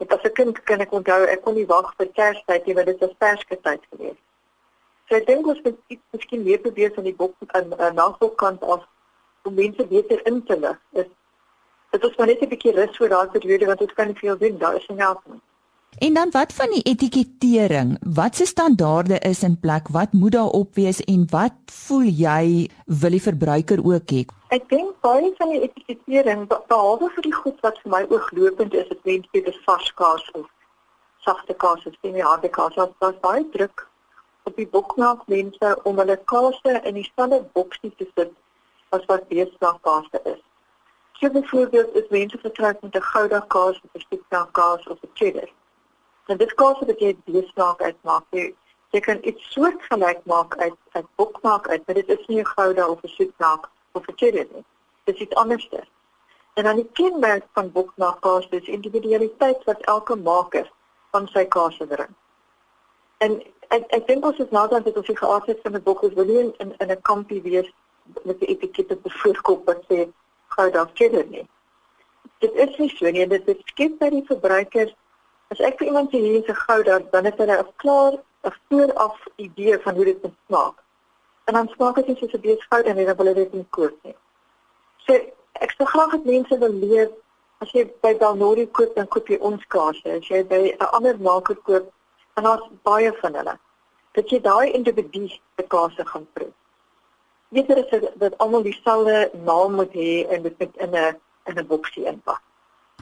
Ek 0.00 0.12
as 0.12 0.24
'n 0.24 0.32
kind 0.32 0.62
kan 0.62 0.80
ek 0.80 0.92
onthou 0.92 1.24
ek 1.24 1.42
kon 1.42 1.54
nie 1.54 1.66
wag 1.66 1.94
vir 1.96 2.08
Kerstyd 2.18 2.66
nie 2.66 2.74
want 2.74 2.86
dit 2.86 3.00
was 3.00 3.14
persketyd 3.18 3.82
geweest. 3.90 4.24
So 5.10 5.18
ek 5.18 5.24
dink 5.26 5.48
ons 5.50 5.58
moet 5.64 5.78
iets 5.90 6.14
miskien 6.14 6.44
meer 6.46 6.60
probeer 6.62 6.92
van 6.94 7.06
die 7.08 7.16
bok 7.18 7.54
aan 7.58 7.72
uh, 7.74 7.88
nagbokant 7.94 8.60
af 8.62 8.84
om 9.48 9.56
mense 9.58 9.86
beter 9.90 10.20
in 10.30 10.36
te 10.46 10.56
lig. 10.64 10.76
Dit 10.94 11.08
dit 11.90 12.04
is 12.06 12.12
maar 12.18 12.28
net 12.30 12.42
'n 12.46 12.50
bietjie 12.52 12.74
rus 12.76 12.94
vir 12.96 13.10
daardie 13.10 13.40
periode 13.40 13.66
want 13.66 13.82
dit 13.82 13.94
kan 13.94 14.06
nie 14.06 14.20
veel 14.20 14.38
doen. 14.38 14.58
Daar 14.58 14.76
is 14.76 14.86
nie 14.86 15.02
help 15.02 15.24
nie. 15.26 15.40
En 15.98 16.14
dan 16.14 16.30
wat 16.30 16.52
van 16.52 16.70
die 16.70 16.82
etikettering? 16.92 17.96
Wat 18.20 18.36
se 18.36 18.46
standaarde 18.46 19.18
is 19.18 19.42
in 19.42 19.58
plek? 19.58 19.88
Wat 19.88 20.12
moet 20.12 20.32
daar 20.32 20.54
op 20.60 20.74
wees 20.74 21.00
en 21.00 21.26
wat 21.30 21.58
voel 21.66 22.06
jy 22.22 22.70
wil 22.86 23.10
die 23.10 23.22
verbruiker 23.22 23.82
ook 23.82 24.14
hê? 24.14 24.22
Ek 24.54 24.68
dink 24.68 24.94
baie 25.00 25.34
van 25.42 25.48
die 25.48 25.60
etikettering 25.66 26.46
behalwe 26.46 27.10
vir 27.18 27.22
die 27.22 27.34
goed 27.42 27.58
wat 27.66 27.82
vir 27.82 27.90
my 27.98 28.06
ooglopend 28.06 28.74
is, 28.74 28.88
dit 28.88 29.04
mens 29.04 29.26
dit 29.32 29.46
is 29.46 29.60
vars 29.66 29.92
kaas 29.94 30.30
of 30.38 30.46
sagte 31.26 31.54
kaas 31.54 31.86
of 31.86 31.98
semi-harde 32.00 32.48
kaas, 32.48 32.78
daar's 32.78 33.20
baie 33.20 33.44
druk 33.50 33.89
op 34.50 34.56
die 34.56 34.68
bokmelk 34.68 35.26
mense 35.30 35.74
om 35.88 35.98
hulle 36.02 36.16
kaase 36.32 36.72
in 36.88 36.96
dieselfde 36.98 37.40
boksie 37.54 37.92
te 37.96 38.06
sit 38.14 38.32
as 38.96 39.04
wat 39.10 39.28
beesmelk 39.30 39.82
kaase 39.86 40.20
is. 40.32 40.40
So 41.20 41.30
byvoorbeeld 41.30 41.94
is 42.00 42.08
mense 42.14 42.38
vertrek 42.44 42.80
met 42.82 42.96
'n 42.96 43.08
gouda 43.12 43.40
kaas 43.54 43.80
of 43.84 43.90
'n 43.94 44.00
stukmelk 44.06 44.52
kaas 44.52 44.86
of 44.86 44.98
'n 45.02 45.10
cheddar. 45.14 45.50
En 46.26 46.36
dit 46.36 46.54
kaas 46.54 46.78
wat 46.78 47.00
jy 47.00 47.16
beesmelk 47.24 47.82
uitmaak, 47.82 48.24
jy, 48.30 48.54
jy 48.90 49.00
kan 49.00 49.18
iets 49.22 49.52
soortgelyk 49.52 50.20
maak 50.24 50.56
uit 50.56 50.78
uit 50.92 51.06
bokmelk 51.16 51.68
uit, 51.68 51.86
maar 51.86 51.94
dit 51.94 52.08
is 52.08 52.26
nie 52.26 52.40
'n 52.40 52.52
gouda 52.56 52.88
of 52.88 53.02
'n 53.02 53.08
stukmelk 53.08 53.70
of 53.92 54.06
'n 54.06 54.16
cheddar 54.16 54.46
nie. 54.52 54.64
Dit 55.04 55.20
is 55.20 55.34
anders. 55.34 55.68
En 56.54 56.64
dan 56.64 56.76
die 56.76 56.90
kenmerk 56.92 57.46
van 57.52 57.72
bokmelk 57.72 58.20
kaas 58.20 58.48
is 58.48 58.66
individualiteit 58.66 59.64
wat 59.64 59.80
elke 59.80 60.16
maker 60.16 60.72
van 61.10 61.28
sy 61.28 61.44
kaas 61.44 61.76
bring. 61.76 62.14
En 63.24 63.42
ek 63.76 63.86
ek 63.96 64.06
dink 64.06 64.24
ons 64.24 64.38
is 64.38 64.50
nadat 64.50 64.84
dit 64.84 64.96
ons 64.96 65.06
die 65.06 65.16
geaardheid 65.16 65.62
van 65.62 65.72
die 65.76 65.86
boek 65.86 66.02
is 66.08 66.16
wil 66.18 66.24
nie 66.32 66.42
in 66.42 66.74
in 66.78 66.90
'n 66.90 67.02
kampie 67.10 67.42
wees 67.42 67.68
met 68.24 68.40
die 68.40 68.50
etikette 68.54 68.96
bevoorkop 68.96 69.66
wat 69.66 69.82
sê 69.88 70.08
gou 70.56 70.70
daar 70.70 70.90
cheddar 70.94 71.26
nie. 71.26 71.46
dit 72.40 72.54
is 72.54 72.76
nie 72.78 72.88
so 72.96 73.10
nie. 73.10 73.26
Dit 73.28 73.48
is 73.48 73.60
skep 73.72 73.98
by 74.00 74.08
die 74.12 74.24
verbruikers. 74.28 74.92
As 75.52 75.60
ek 75.66 75.78
vir 75.80 75.90
iemand 75.90 76.12
sê 76.12 76.20
hier 76.22 76.38
is 76.40 76.48
'n 76.48 76.60
gouda, 76.66 76.98
dan 77.12 77.24
het 77.28 77.38
hulle 77.42 77.56
'n 77.58 77.72
klaar 77.82 78.14
'n 78.48 78.54
vooraf 78.68 79.18
idee 79.36 79.78
van 79.78 79.94
hoe 79.94 80.04
dit 80.04 80.22
moet 80.22 80.36
smaak. 80.46 80.76
En 81.44 81.54
dan 81.54 81.68
smaak 81.68 81.96
dit 81.96 82.18
soos 82.18 82.32
'n 82.32 82.40
beesgoud 82.40 82.84
en 82.84 82.96
dan 82.96 83.16
wil 83.16 83.26
hulle 83.26 83.34
dit 83.34 83.52
nie 83.52 83.66
koop 83.70 83.94
nie. 84.02 84.16
So 85.06 85.12
ek 85.52 85.70
sou 85.76 85.86
graag 85.86 86.12
hê 86.12 86.24
mense 86.24 86.58
wil 86.58 86.72
leer 86.72 87.10
as 87.58 87.72
jy 87.72 87.84
by 88.02 88.14
Dalnori 88.14 88.66
koop 88.70 88.94
dan 88.94 89.08
koop 89.08 89.28
jy 89.28 89.38
ons 89.40 89.66
kaas. 89.66 89.98
As 90.04 90.28
jy 90.28 90.44
by 90.44 90.76
'n 90.78 90.92
ander 90.96 91.18
maker 91.18 91.56
koop, 91.56 91.92
dan 92.34 92.44
daar's 92.44 92.68
baie 92.82 93.12
van 93.20 93.34
hulle. 93.34 93.56
Dat 94.12 94.30
jy 94.30 94.40
daai 94.40 94.72
individu 94.72 95.28
se 95.28 95.66
kaas 95.68 95.94
gaan 95.96 96.26
proe. 96.32 96.52
Weet 97.48 97.68
jy 97.68 97.74
dat 97.74 98.12
dit 98.18 98.38
almal 98.38 98.62
dieselfde 98.62 99.30
naam 99.44 99.74
moet 99.74 99.92
hê 99.92 100.26
en 100.30 100.42
dit 100.42 100.70
in 100.76 100.94
'n 100.94 101.16
in 101.46 101.58
'n 101.58 101.66
boksie 101.66 102.04
inpak. 102.04 102.42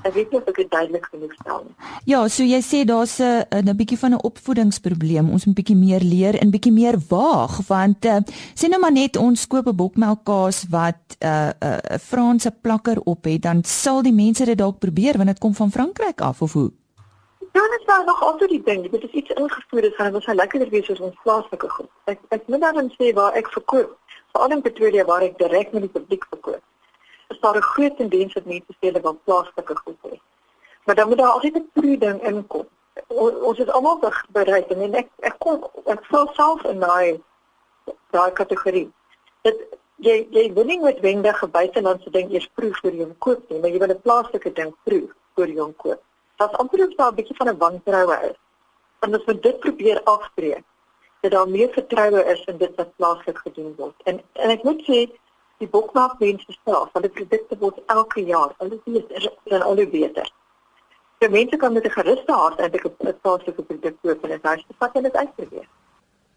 Ek 0.06 0.14
weet 0.14 0.30
nie 0.30 0.38
of 0.38 0.46
ek 0.50 0.60
dit 0.62 0.70
duidelik 0.70 1.06
genoeg 1.10 1.32
stel 1.40 1.64
nie. 1.64 1.74
Ja, 2.06 2.20
so 2.30 2.46
jy 2.46 2.60
sê 2.62 2.84
daar's 2.86 3.18
'n 3.20 3.68
'n 3.68 3.76
bietjie 3.76 3.98
van 3.98 4.14
'n 4.14 4.22
opvoedingsprobleem. 4.22 5.30
Ons 5.30 5.46
moet 5.46 5.54
bietjie 5.54 5.76
meer 5.76 6.00
leer 6.00 6.38
en 6.38 6.50
bietjie 6.50 6.72
meer 6.72 6.96
waag 7.08 7.66
want 7.66 8.04
uh, 8.04 8.20
sê 8.54 8.68
nou 8.68 8.80
maar 8.80 8.92
net 8.92 9.16
ons 9.16 9.46
koop 9.46 9.66
'n 9.66 9.76
bokmelkkaas 9.76 10.66
wat 10.70 11.16
'n 11.20 11.26
uh, 11.26 11.50
'n 11.60 11.66
uh, 11.66 11.98
Franse 11.98 12.50
plakker 12.50 13.00
op 13.04 13.24
het, 13.24 13.42
dan 13.42 13.64
sal 13.64 14.02
die 14.02 14.12
mense 14.12 14.44
dit 14.44 14.58
dalk 14.58 14.78
probeer 14.78 15.16
want 15.16 15.28
dit 15.28 15.38
kom 15.38 15.54
van 15.54 15.70
Frankryk 15.70 16.20
af 16.20 16.42
of 16.42 16.52
hoe? 16.52 16.70
Dit 17.58 17.80
is 17.80 18.04
nog 18.04 18.22
altyd 18.22 18.48
die 18.48 18.62
ding. 18.62 18.90
Dit 18.90 19.04
is 19.04 19.10
iets 19.10 19.30
ingevoer 19.30 19.84
is 19.84 19.94
gaan 19.94 20.14
ons 20.14 20.24
sal 20.24 20.34
lekkerder 20.34 20.68
wees 20.68 20.90
as 20.90 21.00
ons 21.00 21.22
plaaslike 21.22 21.68
goed. 21.68 21.90
Ek 22.04 22.18
ek 22.28 22.46
moet 22.46 22.60
dan 22.60 22.90
sê 22.98 23.12
waar 23.12 23.32
ek 23.40 23.50
verkoop, 23.52 23.98
veral 24.32 24.56
in 24.56 24.62
Pretoria 24.62 25.04
waar 25.04 25.22
ek 25.26 25.38
direk 25.38 25.72
met 25.72 25.82
die 25.82 25.94
publiek 25.98 26.26
verkoop 26.30 26.62
is 27.28 27.40
daar 27.40 27.56
'n 27.56 27.62
groot 27.62 27.96
tendens 27.96 28.32
dat 28.32 28.44
mense 28.44 28.72
sê 28.72 28.84
hulle 28.86 29.00
wil 29.00 29.20
plaaslike 29.24 29.76
goed 29.76 29.96
hê. 30.02 30.20
Maar 30.84 30.94
dan 30.94 31.08
moet 31.08 31.18
daar 31.18 31.30
altyd 31.30 31.54
'n 31.56 31.70
proeding 31.72 32.22
inkom. 32.22 32.66
O, 33.06 33.28
ons 33.28 33.58
is 33.58 33.68
almal 33.68 34.00
bereid 34.28 34.66
en 34.70 34.94
ek 34.94 35.08
ek 35.18 35.38
kom 35.38 35.64
ek 35.84 36.04
voel 36.04 36.28
self 36.32 36.64
in 36.64 36.80
daai 36.80 37.22
daai 38.10 38.32
kategorie. 38.32 38.90
Dit 39.42 39.56
jy 39.96 40.26
jy 40.30 40.52
wil 40.52 40.64
nie 40.64 40.80
met 40.80 41.00
wendige 41.00 41.46
buitelandse 41.46 42.10
ding 42.10 42.32
eers 42.32 42.48
proe 42.54 42.74
voor 42.74 42.92
jy 42.92 43.02
hom 43.02 43.18
koop 43.18 43.48
nie, 43.48 43.60
maar 43.60 43.70
jy 43.70 43.78
wil 43.78 43.94
'n 43.94 44.02
plaaslike 44.02 44.52
ding 44.52 44.74
proe 44.84 45.08
voor 45.34 45.46
jy 45.46 45.58
hom 45.58 45.76
koop. 45.76 46.02
Dat 46.38 46.56
amper 46.62 46.82
ook 46.82 46.96
daar 46.96 47.12
'n 47.12 47.14
bietjie 47.14 47.36
van 47.36 47.48
'n 47.48 47.58
wantroue 47.58 48.18
is. 48.30 48.38
En 49.00 49.14
as 49.14 49.24
ons 49.24 49.40
dit 49.40 49.58
probeer 49.58 50.02
afbreek, 50.02 50.64
dat 51.20 51.30
daar 51.30 51.48
meer 51.48 51.70
vertroue 51.72 52.24
is 52.24 52.44
in 52.44 52.56
dit 52.56 52.74
wat 52.76 52.96
plaaslik 52.96 53.38
gedoen 53.38 53.74
word. 53.76 53.94
En 54.04 54.20
en 54.32 54.50
ek 54.50 54.62
moet 54.62 54.82
sê 54.82 54.98
die 55.58 55.68
bokmaakmense 55.68 56.56
self, 56.64 56.90
die 56.92 57.10
produkte 57.10 57.58
word 57.58 57.78
elke 57.86 58.24
jaar, 58.24 58.54
hulle 58.58 58.80
weet 58.84 59.10
is 59.10 59.28
dan 59.44 59.62
al 59.62 59.74
beter. 59.74 60.30
Die 61.18 61.28
mense 61.28 61.56
kan 61.56 61.72
met 61.72 61.84
'n 61.84 61.90
geruste 61.90 62.32
hart 62.32 62.58
eintlik 62.58 62.84
'n 62.84 63.18
plaaslike 63.22 63.62
produk 63.62 63.96
koop 64.02 64.24
en 64.24 64.30
dit 64.30 64.42
huis 64.42 64.64
te 64.68 64.74
vat 64.78 64.94
en 64.94 65.02
dit 65.02 65.16
uitprobeer. 65.16 65.68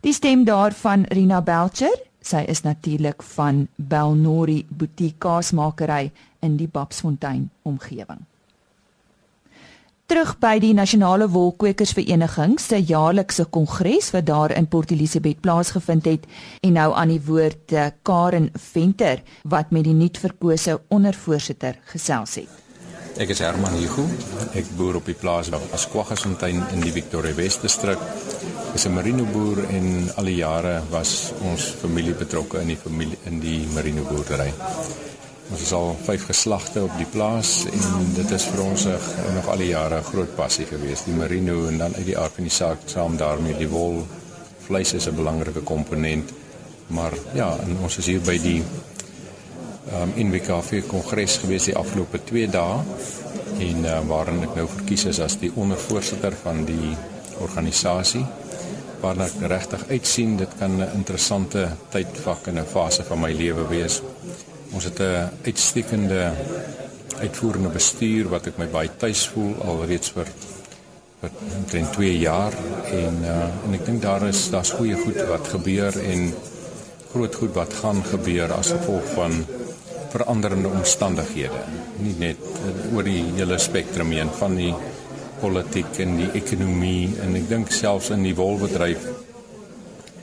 Die 0.02 0.14
stem 0.14 0.44
daarvan 0.44 1.06
Rina 1.10 1.42
Belcher, 1.42 2.02
sy 2.20 2.44
is 2.48 2.62
natuurlik 2.62 3.24
van 3.24 3.68
Belnori 3.76 4.66
Boutique 4.70 5.18
Kaasmakery 5.18 6.12
in 6.40 6.58
die 6.58 6.68
Babsfontein 6.68 7.52
omgewing 7.62 8.31
terug 10.12 10.34
by 10.44 10.58
die 10.60 10.74
Nasionale 10.76 11.30
Wolkwekersvereniging 11.32 12.58
se 12.60 12.82
jaarlikse 12.84 13.46
kongres 13.48 14.10
wat 14.12 14.26
daar 14.28 14.52
in 14.52 14.66
Port 14.68 14.90
Elizabeth 14.92 15.40
plaasgevind 15.40 16.10
het 16.10 16.26
en 16.68 16.74
nou 16.76 16.90
aan 17.00 17.14
die 17.14 17.22
woord 17.24 17.72
eh, 17.72 17.86
Karen 18.04 18.50
Venter 18.60 19.22
wat 19.48 19.72
met 19.72 19.86
die 19.88 19.96
nuut 19.96 20.20
verkose 20.20 20.76
ondervoorsitter 20.92 21.78
gesels 21.94 22.36
het. 22.42 22.58
Ek 23.24 23.32
is 23.32 23.40
Herman 23.40 23.78
Hugo. 23.78 24.04
Ek 24.52 24.68
boer 24.76 25.00
op 25.00 25.08
die 25.08 25.16
plaas 25.16 25.48
as 25.72 25.88
Kwaggasfontein 25.94 26.60
in 26.76 26.84
die 26.84 26.92
Victoria 26.92 27.32
West 27.38 27.64
distrik. 27.64 28.04
Ek 28.68 28.76
is 28.76 28.88
'n 28.88 28.94
merino 28.94 29.24
boer 29.32 29.64
en 29.70 30.12
al 30.18 30.28
die 30.28 30.42
jare 30.44 30.82
was 30.92 31.32
ons 31.40 31.72
familie 31.72 32.14
betrokke 32.14 32.60
in 32.60 32.68
die 32.68 32.82
familie 32.84 33.18
in 33.32 33.40
die 33.40 33.64
merino 33.74 34.04
boerdery. 34.12 34.52
Ons 35.50 35.62
is 35.62 35.72
al 35.74 35.96
vyf 36.06 36.26
geslagte 36.26 36.84
op 36.84 36.94
die 36.98 37.08
plaas 37.12 37.66
en 37.72 38.14
dit 38.16 38.32
is 38.32 38.46
vir 38.52 38.62
ons 38.64 38.86
nog 39.36 39.48
al 39.48 39.58
die 39.58 39.72
jare 39.72 39.98
'n 40.00 40.10
groot 40.12 40.36
passie 40.36 40.66
gewees. 40.66 41.04
Die 41.04 41.14
merino 41.14 41.68
en 41.68 41.78
dan 41.78 41.96
uit 41.96 42.06
die 42.06 42.18
aard 42.18 42.34
van 42.34 42.44
die 42.44 42.58
saak 42.62 42.78
saam 42.86 43.18
daarmee 43.18 43.58
die 43.58 43.68
wol. 43.70 44.06
Vleis 44.68 44.94
is 44.94 45.08
'n 45.08 45.16
belangrike 45.16 45.62
komponent. 45.62 46.32
Maar 46.88 47.14
ja, 47.34 47.58
en 47.64 47.78
ons 47.82 47.98
is 47.98 48.06
hier 48.06 48.22
by 48.22 48.38
die 48.38 48.64
ehm 49.92 50.02
um, 50.02 50.12
InWKF 50.16 50.88
kongres 50.88 51.38
gewees 51.38 51.64
die 51.64 51.76
afgelope 51.76 52.20
2 52.24 52.48
dae 52.48 52.80
en 53.60 53.86
uh, 53.86 54.00
waarin 54.08 54.44
ek 54.46 54.56
nou 54.56 54.68
verkies 54.68 55.06
is 55.06 55.20
as 55.20 55.40
die 55.42 55.52
ondervoorsitter 55.56 56.36
van 56.44 56.66
die 56.66 56.94
organisasie 57.42 58.24
waarna 59.02 59.26
ek 59.26 59.48
regtig 59.50 59.84
uitsien 59.90 60.38
dit 60.38 60.52
kan 60.60 60.78
'n 60.78 60.90
interessante 60.94 61.68
tydvak 61.90 62.48
en 62.48 62.60
'n 62.60 62.72
fase 62.74 63.04
van 63.04 63.20
my 63.20 63.32
lewe 63.34 63.68
wees. 63.68 64.02
Ons 64.72 64.84
het 64.84 65.00
'n 65.00 65.30
uitstekende 65.44 66.32
uitvoerende 67.20 67.70
bestuur 67.70 68.30
wat 68.30 68.48
ek 68.48 68.58
my 68.58 68.68
baie 68.72 68.90
tuis 68.98 69.28
voel 69.28 69.56
alreeds 69.68 70.10
vir 70.16 70.28
vir 71.22 71.32
omtrent 71.58 71.92
2 71.94 72.18
jaar. 72.18 72.54
En 72.92 73.18
uh, 73.24 73.66
en 73.66 73.74
ek 73.78 73.86
dink 73.86 74.02
daar 74.02 74.24
is 74.28 74.50
daar's 74.50 74.72
goeie 74.74 74.98
goed 74.98 75.20
wat 75.30 75.48
gebeur 75.54 75.98
en 76.02 76.34
groot 77.12 77.36
goed 77.36 77.54
wat 77.54 77.74
gaan 77.74 78.02
gebeur 78.04 78.54
as 78.56 78.72
gevolg 78.74 79.06
van 79.14 79.46
veranderende 80.10 80.68
omstandighede. 80.68 81.62
Nie 82.00 82.16
net 82.18 82.42
uh, 82.42 82.96
oor 82.96 83.04
die 83.04 83.24
hele 83.38 83.60
spektrum 83.60 84.12
heen 84.16 84.32
van 84.40 84.56
die 84.56 84.74
politiek 85.42 86.00
en 86.00 86.18
die 86.18 86.32
ekonomie. 86.42 87.12
En 87.22 87.36
ek 87.36 87.50
dink 87.50 87.72
selfs 87.72 88.10
in 88.16 88.24
die 88.26 88.36
wolbedryf 88.36 89.06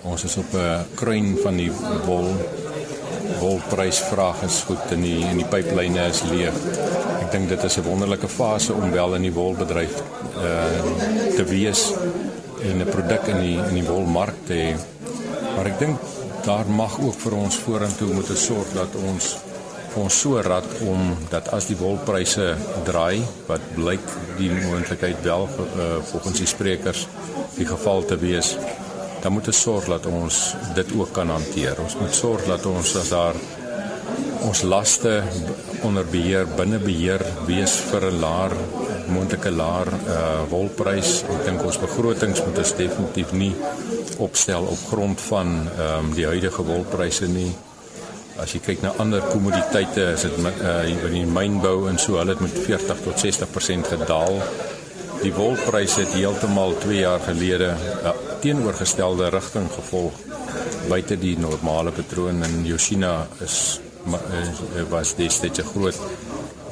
ons 0.09 0.25
is 0.25 0.37
op 0.41 0.55
'n 0.55 0.97
kruin 0.97 1.37
van 1.43 1.57
die 1.57 1.71
wol 2.07 2.33
wolprysvraag 3.41 4.43
is 4.47 4.63
goed 4.69 4.93
en 4.95 5.03
die 5.03 5.25
en 5.27 5.41
die 5.41 5.49
pyplyne 5.49 6.07
is 6.11 6.23
leeg. 6.31 6.55
Ek 7.23 7.33
dink 7.33 7.49
dit 7.49 7.65
is 7.65 7.79
'n 7.79 7.87
wonderlike 7.87 8.29
fase 8.29 8.73
om 8.75 8.91
wel 8.91 9.15
in 9.15 9.23
die 9.23 9.33
wolbedryf 9.33 10.03
uh 10.37 11.35
te 11.37 11.45
wees 11.45 11.93
en 12.63 12.81
'n 12.83 12.91
produk 12.91 13.27
in 13.35 13.41
die 13.41 13.59
in 13.59 13.75
die 13.75 13.89
wolmark 13.89 14.35
te 14.47 14.55
hê. 14.55 14.71
Maar 15.57 15.67
ek 15.67 15.79
dink 15.79 15.99
daar 16.45 16.67
mag 16.71 17.01
ook 17.01 17.19
vir 17.21 17.35
ons 17.35 17.57
vorentoe 17.57 18.13
moet 18.15 18.31
sorg 18.39 18.73
dat 18.75 18.95
ons 19.09 19.37
ons 19.95 20.21
so 20.21 20.41
rad 20.41 20.67
om 20.87 21.17
dat 21.31 21.49
as 21.57 21.67
die 21.67 21.77
wolpryse 21.77 22.57
draai 22.87 23.23
wat 23.49 23.61
blyk 23.75 24.05
die 24.39 24.51
moontlikheid 24.51 25.23
wel 25.25 25.49
uh, 25.49 25.87
volgens 26.11 26.39
die 26.39 26.47
sprekers 26.47 27.07
die 27.57 27.67
geval 27.67 28.05
te 28.05 28.19
wees 28.21 28.55
dan 29.23 29.33
moet 29.33 29.47
ons 29.51 29.61
sorg 29.61 29.89
dat 29.91 30.07
ons 30.07 30.41
dit 30.75 30.93
ook 30.99 31.13
kan 31.13 31.31
hanteer. 31.31 31.81
Ons 31.83 31.97
moet 32.01 32.15
sorg 32.15 32.45
dat 32.47 32.67
ons 32.67 32.97
as 32.97 33.09
daar 33.15 33.39
ons 34.47 34.63
laste 34.63 35.23
onder 35.83 36.07
beheer, 36.07 36.47
binne 36.57 36.79
beheer 36.79 37.23
wees 37.47 37.75
vir 37.91 38.11
'n 38.11 38.21
laer 38.21 38.55
moontlike 39.09 39.51
laer 39.51 39.89
uh 39.89 40.43
wolprys. 40.51 41.23
Ek 41.23 41.45
dink 41.47 41.65
ons 41.65 41.81
begrotings 41.81 42.43
moet 42.45 42.59
ons 42.59 42.75
definitief 42.77 43.33
nie 43.33 43.55
opstel 44.19 44.63
op 44.63 44.85
grond 44.91 45.21
van 45.21 45.49
ehm 45.79 46.05
um, 46.05 46.15
die 46.15 46.27
huidige 46.27 46.63
wolpryse 46.63 47.27
nie. 47.27 47.51
As 48.39 48.53
jy 48.55 48.61
kyk 48.63 48.83
na 48.83 48.93
ander 49.03 49.21
kommoditeite, 49.21 50.13
is 50.15 50.23
dit 50.23 50.39
uh 50.39 50.89
in 50.89 51.13
die 51.13 51.27
mynbou 51.27 51.89
en 51.89 51.99
so, 51.99 52.19
hulle 52.19 52.37
het 52.37 52.41
met 52.41 52.59
40 52.67 53.05
tot 53.05 53.25
60% 53.25 53.93
gedaal. 53.97 54.43
Die 55.23 55.35
wolpryse 55.35 56.01
het 56.01 56.13
heeltemal 56.15 56.77
2 56.79 56.99
jaar 57.01 57.21
gelede 57.21 57.75
uh, 58.05 58.28
teenoorgestelde 58.41 59.31
rigting 59.31 59.69
gevolg 59.73 60.13
buite 60.89 61.19
die 61.21 61.37
normale 61.39 61.93
patroon 61.93 62.43
in 62.45 62.65
Yoshina 62.67 63.27
is 63.45 63.81
eh, 64.09 64.85
was 64.91 65.15
destyds 65.19 65.61
'n 65.61 65.71
groot 65.73 65.99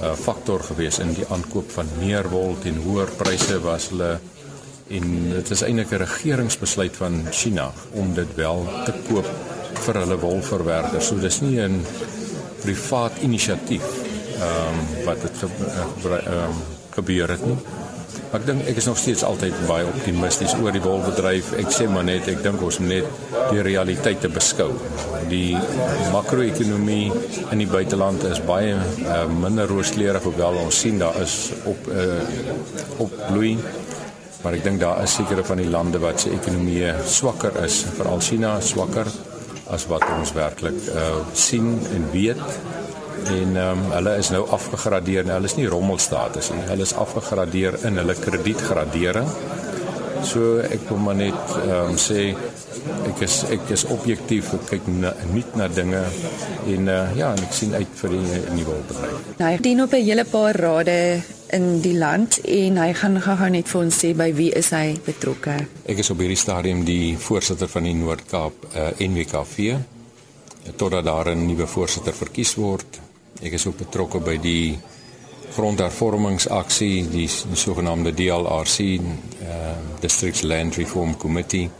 uh, 0.02 0.12
faktor 0.12 0.62
gewees 0.62 0.98
in 0.98 1.12
die 1.14 1.26
aankoop 1.29 1.70
van 1.70 1.88
meer 1.98 2.29
wol 2.29 2.57
teen 2.62 2.81
hoër 2.85 3.11
pryse 3.16 3.61
was 3.64 3.88
hulle 3.92 4.18
en 4.88 5.07
dit 5.33 5.50
is 5.50 5.62
eintlik 5.62 5.92
'n 5.92 6.02
regeringsbesluit 6.05 6.96
van 6.96 7.26
China 7.31 7.72
om 7.92 8.14
dit 8.14 8.35
wel 8.35 8.66
te 8.85 8.92
koop 9.09 9.29
vir 9.85 9.94
hulle 9.94 10.18
wolverwerkers. 10.18 11.07
So 11.07 11.18
dis 11.18 11.40
nie 11.40 11.61
'n 11.61 11.85
privaat 12.62 13.12
inisiatief 13.20 13.87
ehm 14.37 14.79
um, 14.79 15.05
wat 15.05 15.20
dit 15.22 15.42
uh, 15.42 16.12
um, 16.12 16.57
gebeur 16.90 17.29
het 17.31 17.46
nie. 17.46 17.59
Ek 18.37 18.44
dink 18.44 18.66
ek 18.68 18.77
is 18.83 18.85
nog 18.85 18.99
steeds 19.01 19.22
altyd 19.25 19.55
baie 19.64 19.87
optimisties 19.88 20.53
oor 20.61 20.75
die 20.75 20.83
wolbedryf. 20.85 21.55
Ek 21.57 21.70
sê 21.72 21.87
maar 21.88 22.05
net 22.05 22.27
ek 22.29 22.42
dink 22.44 22.61
ons 22.61 22.77
moet 22.83 22.90
net 22.90 23.22
die 23.49 23.62
realiteite 23.64 24.29
beskou. 24.33 24.75
Die 25.31 25.57
makro-ekonomie 26.12 27.07
in 27.55 27.62
die 27.62 27.68
buiteland 27.70 28.27
is 28.29 28.42
baie 28.44 28.75
uh, 28.77 29.22
minder 29.33 29.70
rooskleurig 29.70 30.27
hoewel 30.29 30.61
ons 30.66 30.83
sien 30.85 31.01
daar 31.01 31.16
is 31.22 31.38
op 31.64 31.88
uh, 31.88 32.20
op 33.07 33.16
bloei. 33.31 33.55
Maar 34.42 34.59
ek 34.59 34.66
dink 34.68 34.85
daar 34.85 35.01
is 35.07 35.16
sekere 35.16 35.46
van 35.46 35.62
die 35.62 35.70
lande 35.72 36.03
wat 36.05 36.20
se 36.27 36.35
ekonomie 36.37 36.92
swakker 37.09 37.57
is, 37.64 37.81
veral 37.96 38.20
China 38.20 38.59
swakker 38.61 39.09
as 39.72 39.88
wat 39.90 40.05
ons 40.12 40.37
werklik 40.37 40.77
uh, 40.92 41.22
sien 41.33 41.72
en 41.96 42.11
weet 42.12 42.44
en 43.30 43.56
ehm 43.56 43.84
um, 43.84 43.92
hulle 43.92 44.16
is 44.20 44.30
nou 44.34 44.42
afgegradeer 44.56 45.24
en 45.24 45.34
hulle 45.36 45.50
is 45.50 45.56
nie 45.58 45.68
rommelstatus 45.70 46.50
nie. 46.54 46.64
Hulle 46.70 46.86
is 46.86 46.94
afgegradeer 46.94 47.78
in 47.88 48.00
hulle 48.00 48.14
kredietgradering. 48.20 49.28
So 50.26 50.58
ek 50.64 50.88
wil 50.90 51.02
maar 51.08 51.18
net 51.18 51.56
ehm 51.62 51.92
um, 51.92 51.98
sê 52.00 52.34
ek 53.10 53.22
is 53.26 53.38
ek 53.54 53.70
is 53.74 53.84
objektief 53.92 54.52
ek 54.56 54.66
kyk 54.70 54.90
na, 55.00 55.12
nie 55.34 55.44
na 55.58 55.68
dinge 55.68 56.02
en 56.74 56.90
uh, 56.92 57.00
ja 57.18 57.32
en 57.34 57.42
ek 57.46 57.54
sien 57.54 57.74
uit 57.74 57.96
vir 58.02 58.14
die 58.14 58.42
nuwe 58.58 58.78
bedryf. 58.90 59.32
Nou 59.40 59.50
hy 59.50 59.56
dien 59.62 59.82
op 59.82 59.94
'n 59.94 60.04
hele 60.10 60.24
paar 60.24 60.56
rade 60.56 61.22
in 61.56 61.80
die 61.82 61.94
land 61.98 62.38
en 62.42 62.78
hy 62.82 62.92
gaan 62.92 63.20
gou-gou 63.22 63.50
net 63.50 63.68
vir 63.70 63.80
ons 63.80 63.98
sê 64.04 64.12
by 64.14 64.30
wie 64.34 64.50
is 64.50 64.70
hy 64.74 64.96
betrokke. 65.06 65.56
Ek 65.86 65.98
is 65.98 66.10
op 66.10 66.18
hierdie 66.22 66.38
stadium 66.38 66.84
die 66.84 67.16
voorsitter 67.18 67.68
van 67.68 67.86
die 67.86 67.94
Noord-Kaap 67.94 68.54
uh, 68.74 68.88
eh, 68.88 69.08
NWKV 69.08 69.76
totdat 70.76 71.04
daar 71.04 71.30
'n 71.30 71.46
nuwe 71.46 71.66
voorsitter 71.66 72.14
verkies 72.14 72.54
word. 72.54 73.05
Ek 73.42 73.53
is 73.53 73.66
ook 73.66 73.77
betrokke 73.77 74.20
by 74.25 74.37
die 74.40 74.79
grondhervormingsaksie, 75.57 77.07
die, 77.11 77.27
die 77.29 77.59
sogenaamde 77.59 78.12
DLRC, 78.16 78.79
uh, 79.46 79.75
District 80.01 80.42
Land 80.42 80.77
Reform 80.77 81.16
Committee 81.16 81.70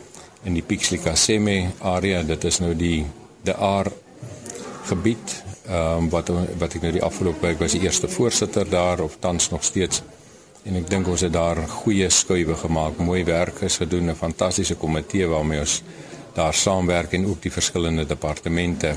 in 0.45 0.55
die 0.55 0.63
Pixlika 0.63 1.15
Seme 1.17 1.73
area. 1.81 2.23
Dit 2.23 2.45
is 2.45 2.61
nou 2.61 2.75
die 2.77 3.05
die 3.47 3.55
AR 3.55 3.93
gebied 4.87 5.43
ehm 5.67 6.07
um, 6.07 6.11
wat 6.11 6.31
wat 6.31 6.75
ek 6.79 6.83
nou 6.83 6.93
die 6.95 7.03
afgelope 7.03 7.43
week 7.43 7.59
was 7.63 7.75
die 7.75 7.83
eerste 7.87 8.09
voorsitter 8.11 8.69
daar 8.71 9.01
of 9.03 9.17
tans 9.23 9.51
nog 9.51 9.65
steeds 9.67 10.03
en 10.67 10.79
ek 10.81 10.89
dink 10.91 11.09
ons 11.11 11.23
het 11.23 11.33
daar 11.35 11.61
goeie 11.83 12.09
skuwe 12.11 12.55
gemaak, 12.59 12.99
mooi 12.99 13.23
werk 13.27 13.63
is 13.67 13.79
gedoen, 13.83 14.11
'n 14.11 14.19
fantastiese 14.19 14.75
komitee 14.75 15.27
waarmee 15.27 15.61
ons 15.61 15.83
daar 16.35 16.55
saamwerk 16.55 17.13
en 17.13 17.27
ook 17.27 17.43
die 17.43 17.53
verskillende 17.53 18.07
departemente. 18.07 18.97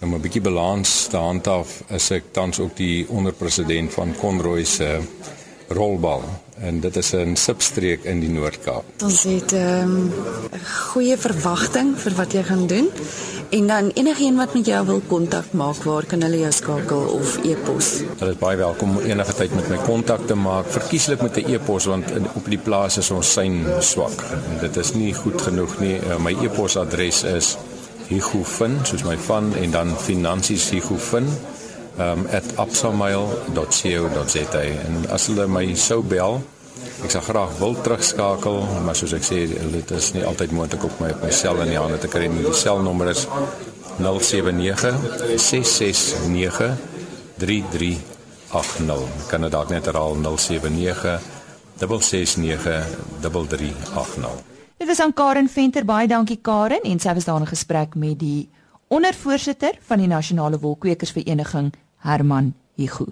Om 0.00 0.14
'n 0.14 0.20
bietjie 0.20 0.40
balans 0.40 1.06
te 1.10 1.16
handhaaf, 1.16 1.82
is 1.90 2.10
ek 2.10 2.24
tans 2.30 2.58
ook 2.62 2.76
die 2.76 3.06
onderpresident 3.08 3.92
van 3.92 4.14
Conroy 4.20 4.64
se 4.64 5.00
rolbal 5.68 6.22
en 6.60 6.80
dit 6.80 6.96
is 6.96 7.12
'n 7.14 7.34
substreek 7.34 8.04
in 8.04 8.20
die 8.20 8.28
Noord-Kaap. 8.28 8.84
Ons 9.02 9.22
het 9.22 9.52
'n 9.52 9.56
um, 9.56 10.12
goeie 10.92 11.16
verwagting 11.16 11.98
vir 11.98 12.14
wat 12.14 12.32
jy 12.32 12.42
gaan 12.42 12.66
doen. 12.66 12.90
En 13.50 13.66
dan 13.66 13.90
enigiemand 13.94 14.44
wat 14.44 14.54
met 14.54 14.66
jou 14.66 14.86
wil 14.86 15.02
kontak 15.06 15.52
maak, 15.52 15.82
waar 15.82 16.04
kan 16.04 16.22
hulle 16.22 16.38
jou 16.38 16.52
skakel 16.52 17.00
of 17.00 17.38
e-pos? 17.44 18.02
Hulle 18.18 18.30
is 18.30 18.38
baie 18.38 18.56
welkom 18.56 18.96
om 18.96 19.02
enige 19.02 19.34
tyd 19.34 19.54
met 19.54 19.68
my 19.68 19.76
kontak 19.76 20.26
te 20.26 20.34
maak. 20.34 20.66
Verkieslik 20.66 21.22
met 21.22 21.36
'n 21.36 21.52
e-pos 21.52 21.84
want 21.84 22.10
in, 22.10 22.26
op 22.34 22.44
die 22.44 22.58
plaas 22.58 22.98
is 22.98 23.10
ons 23.10 23.32
sein 23.32 23.66
swak. 23.80 24.24
Dit 24.60 24.76
is 24.76 24.94
nie 24.94 25.14
goed 25.14 25.42
genoeg 25.42 25.78
nie. 25.80 25.96
Uh, 25.96 26.18
my 26.18 26.36
e-posadres 26.42 27.22
is 27.22 27.56
higofin 28.08 28.78
soos 28.88 29.04
my 29.04 29.16
van 29.28 29.52
en 29.56 29.70
dan 29.70 29.96
finansies 30.00 30.70
higofin 30.70 31.28
um, 31.98 32.26
@absamail.co.za 32.56 34.62
en 34.62 35.10
as 35.10 35.26
hulle 35.26 35.46
my 35.46 35.74
sou 35.74 36.02
bel 36.02 36.40
ek 37.04 37.12
sal 37.12 37.24
graag 37.26 37.54
wil 37.58 37.76
terugskakel 37.82 38.60
maar 38.86 38.96
soos 38.98 39.14
ek 39.16 39.24
sê 39.26 39.40
dit 39.46 39.94
is 39.98 40.12
nie 40.16 40.24
altyd 40.26 40.54
moontlik 40.56 40.86
op 40.88 41.00
my 41.02 41.12
op 41.14 41.24
my 41.26 41.32
sel 41.34 41.62
in 41.64 41.72
die 41.72 41.80
hande 41.80 41.98
te 42.02 42.10
kry 42.10 42.26
nie. 42.26 42.44
Die 42.46 42.54
selnommer 42.54 43.10
is 43.14 43.26
079 43.98 44.94
669 45.36 46.76
3380 47.38 49.26
kan 49.30 49.46
dit 49.46 49.54
dalk 49.54 49.74
net 49.74 49.90
herhaal 49.90 50.18
079 50.18 51.18
669 51.78 52.94
3380 53.22 54.57
Dit 54.78 54.86
was 54.86 55.00
aan 55.00 55.12
Karen 55.12 55.48
Venter 55.48 55.82
baie 55.84 56.06
dankie 56.06 56.38
Karen 56.38 56.84
en 56.86 57.00
sy 57.02 57.10
was 57.16 57.24
daar 57.26 57.40
in 57.42 57.50
gesprek 57.50 57.96
met 57.98 58.20
die 58.20 58.48
ondervoorsitter 58.94 59.74
van 59.88 59.98
die 59.98 60.06
Nasionale 60.06 60.60
Wolkwekersvereniging 60.62 61.72
Herman 62.06 62.52
Hugo. 62.78 63.08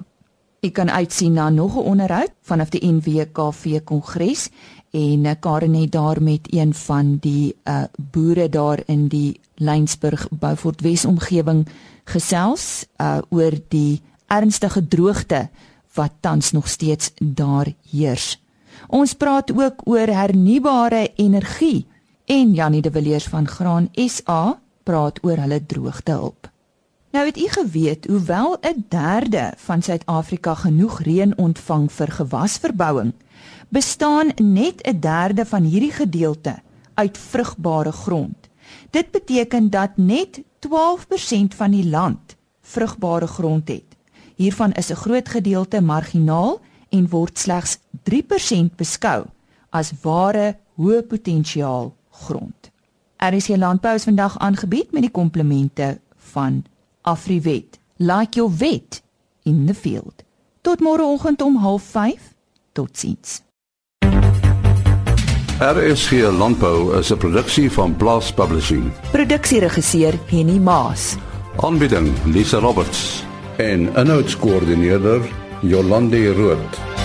Ek 0.63 0.77
kan 0.79 0.91
uitsien 0.91 1.35
na 1.35 1.49
nog 1.51 1.75
'n 1.75 1.89
onderhoud 1.91 2.31
vanaf 2.43 2.71
die 2.71 2.87
NWKV 2.87 3.83
Kongres 3.85 4.49
en 4.91 5.27
eh, 5.27 5.35
Karen 5.41 5.75
het 5.75 5.93
daar 5.93 6.23
met 6.23 6.47
een 6.55 6.75
van 6.75 7.17
die 7.21 7.57
uh, 7.65 7.83
boere 8.13 8.49
daar 8.49 8.83
in 8.87 9.09
die 9.09 9.41
Lensburg 9.55 10.29
Beaufort 10.31 10.81
Wes 10.81 11.05
omgewing 11.05 11.67
gesels 12.05 12.87
uh, 12.97 13.19
oor 13.29 13.53
die 13.69 14.01
ernstige 14.27 14.89
droogte 14.89 15.49
wat 15.95 16.13
tans 16.21 16.53
nog 16.53 16.69
steeds 16.69 17.11
daar 17.19 17.73
heers. 17.91 18.46
Ons 18.89 19.15
praat 19.15 19.53
ook 19.53 19.83
oor 19.85 20.07
hernubare 20.07 21.13
energie 21.17 21.87
en 22.25 22.55
Janie 22.55 22.83
de 22.83 22.91
Villiers 22.91 23.27
van 23.27 23.49
Graan 23.49 23.89
SA 23.95 24.59
praat 24.83 25.19
oor 25.23 25.37
hulle 25.37 25.67
droogtehulp. 25.67 26.51
Nou 27.11 27.27
het 27.27 27.39
u 27.39 27.49
geweet 27.49 28.07
hoewel 28.07 28.59
'n 28.61 28.85
derde 28.89 29.53
van 29.57 29.83
Suid-Afrika 29.83 30.55
genoeg 30.55 31.01
reën 31.01 31.39
ontvang 31.39 31.93
vir 31.93 32.11
gewasverbouing, 32.13 33.13
bestaan 33.69 34.33
net 34.37 34.83
'n 34.83 35.01
derde 35.01 35.47
van 35.47 35.63
hierdie 35.63 35.93
gedeelte 35.93 36.55
uit 36.95 37.19
vrugbare 37.19 37.93
grond. 37.93 38.37
Dit 38.91 39.11
beteken 39.11 39.71
dat 39.71 39.91
net 39.97 40.43
12% 40.59 41.55
van 41.55 41.71
die 41.71 41.89
land 41.89 42.37
vrugbare 42.63 43.27
grond 43.27 43.69
het. 43.69 43.97
Hiervan 44.35 44.73
is 44.73 44.91
'n 44.91 44.95
groot 44.95 45.29
gedeelte 45.29 45.81
marginaal 45.81 46.61
en 46.89 47.09
word 47.09 47.39
slegs 47.39 47.79
3% 48.11 48.77
beskou 48.77 49.25
as 49.71 49.93
ware 50.03 50.57
hoë 50.77 51.03
potensiaal 51.09 51.95
grond. 52.27 52.71
Er 53.17 53.33
is 53.33 53.47
hier 53.47 53.59
landbou 53.59 53.99
vandag 54.01 54.39
aangebied 54.39 54.93
met 54.93 55.03
die 55.03 55.11
komplemente 55.11 55.99
van 56.33 56.65
Afriwet. 57.03 57.79
Like 57.97 58.37
your 58.37 58.53
vet 58.53 59.03
in 59.43 59.67
the 59.67 59.75
field. 59.75 60.23
Tot 60.61 60.81
môreoggend 60.81 61.43
om 61.43 61.59
05:30. 61.59 62.21
Totsiens. 62.73 63.43
RSG 65.59 66.11
Landbou 66.37 66.99
is 66.99 67.11
'n 67.11 67.17
produksie 67.17 67.73
van 67.73 67.97
Blast 67.97 68.35
Publishing. 68.35 68.93
Produksieregisseur 69.11 70.19
Henny 70.27 70.59
Maas. 70.59 71.17
Aanbieding 71.57 72.13
Lisa 72.25 72.59
Roberts 72.59 73.25
en 73.57 73.89
'n 73.95 74.07
notas 74.07 74.37
koördineerder 74.37 75.46
Jolande 75.63 76.33
Rooi. 76.33 76.96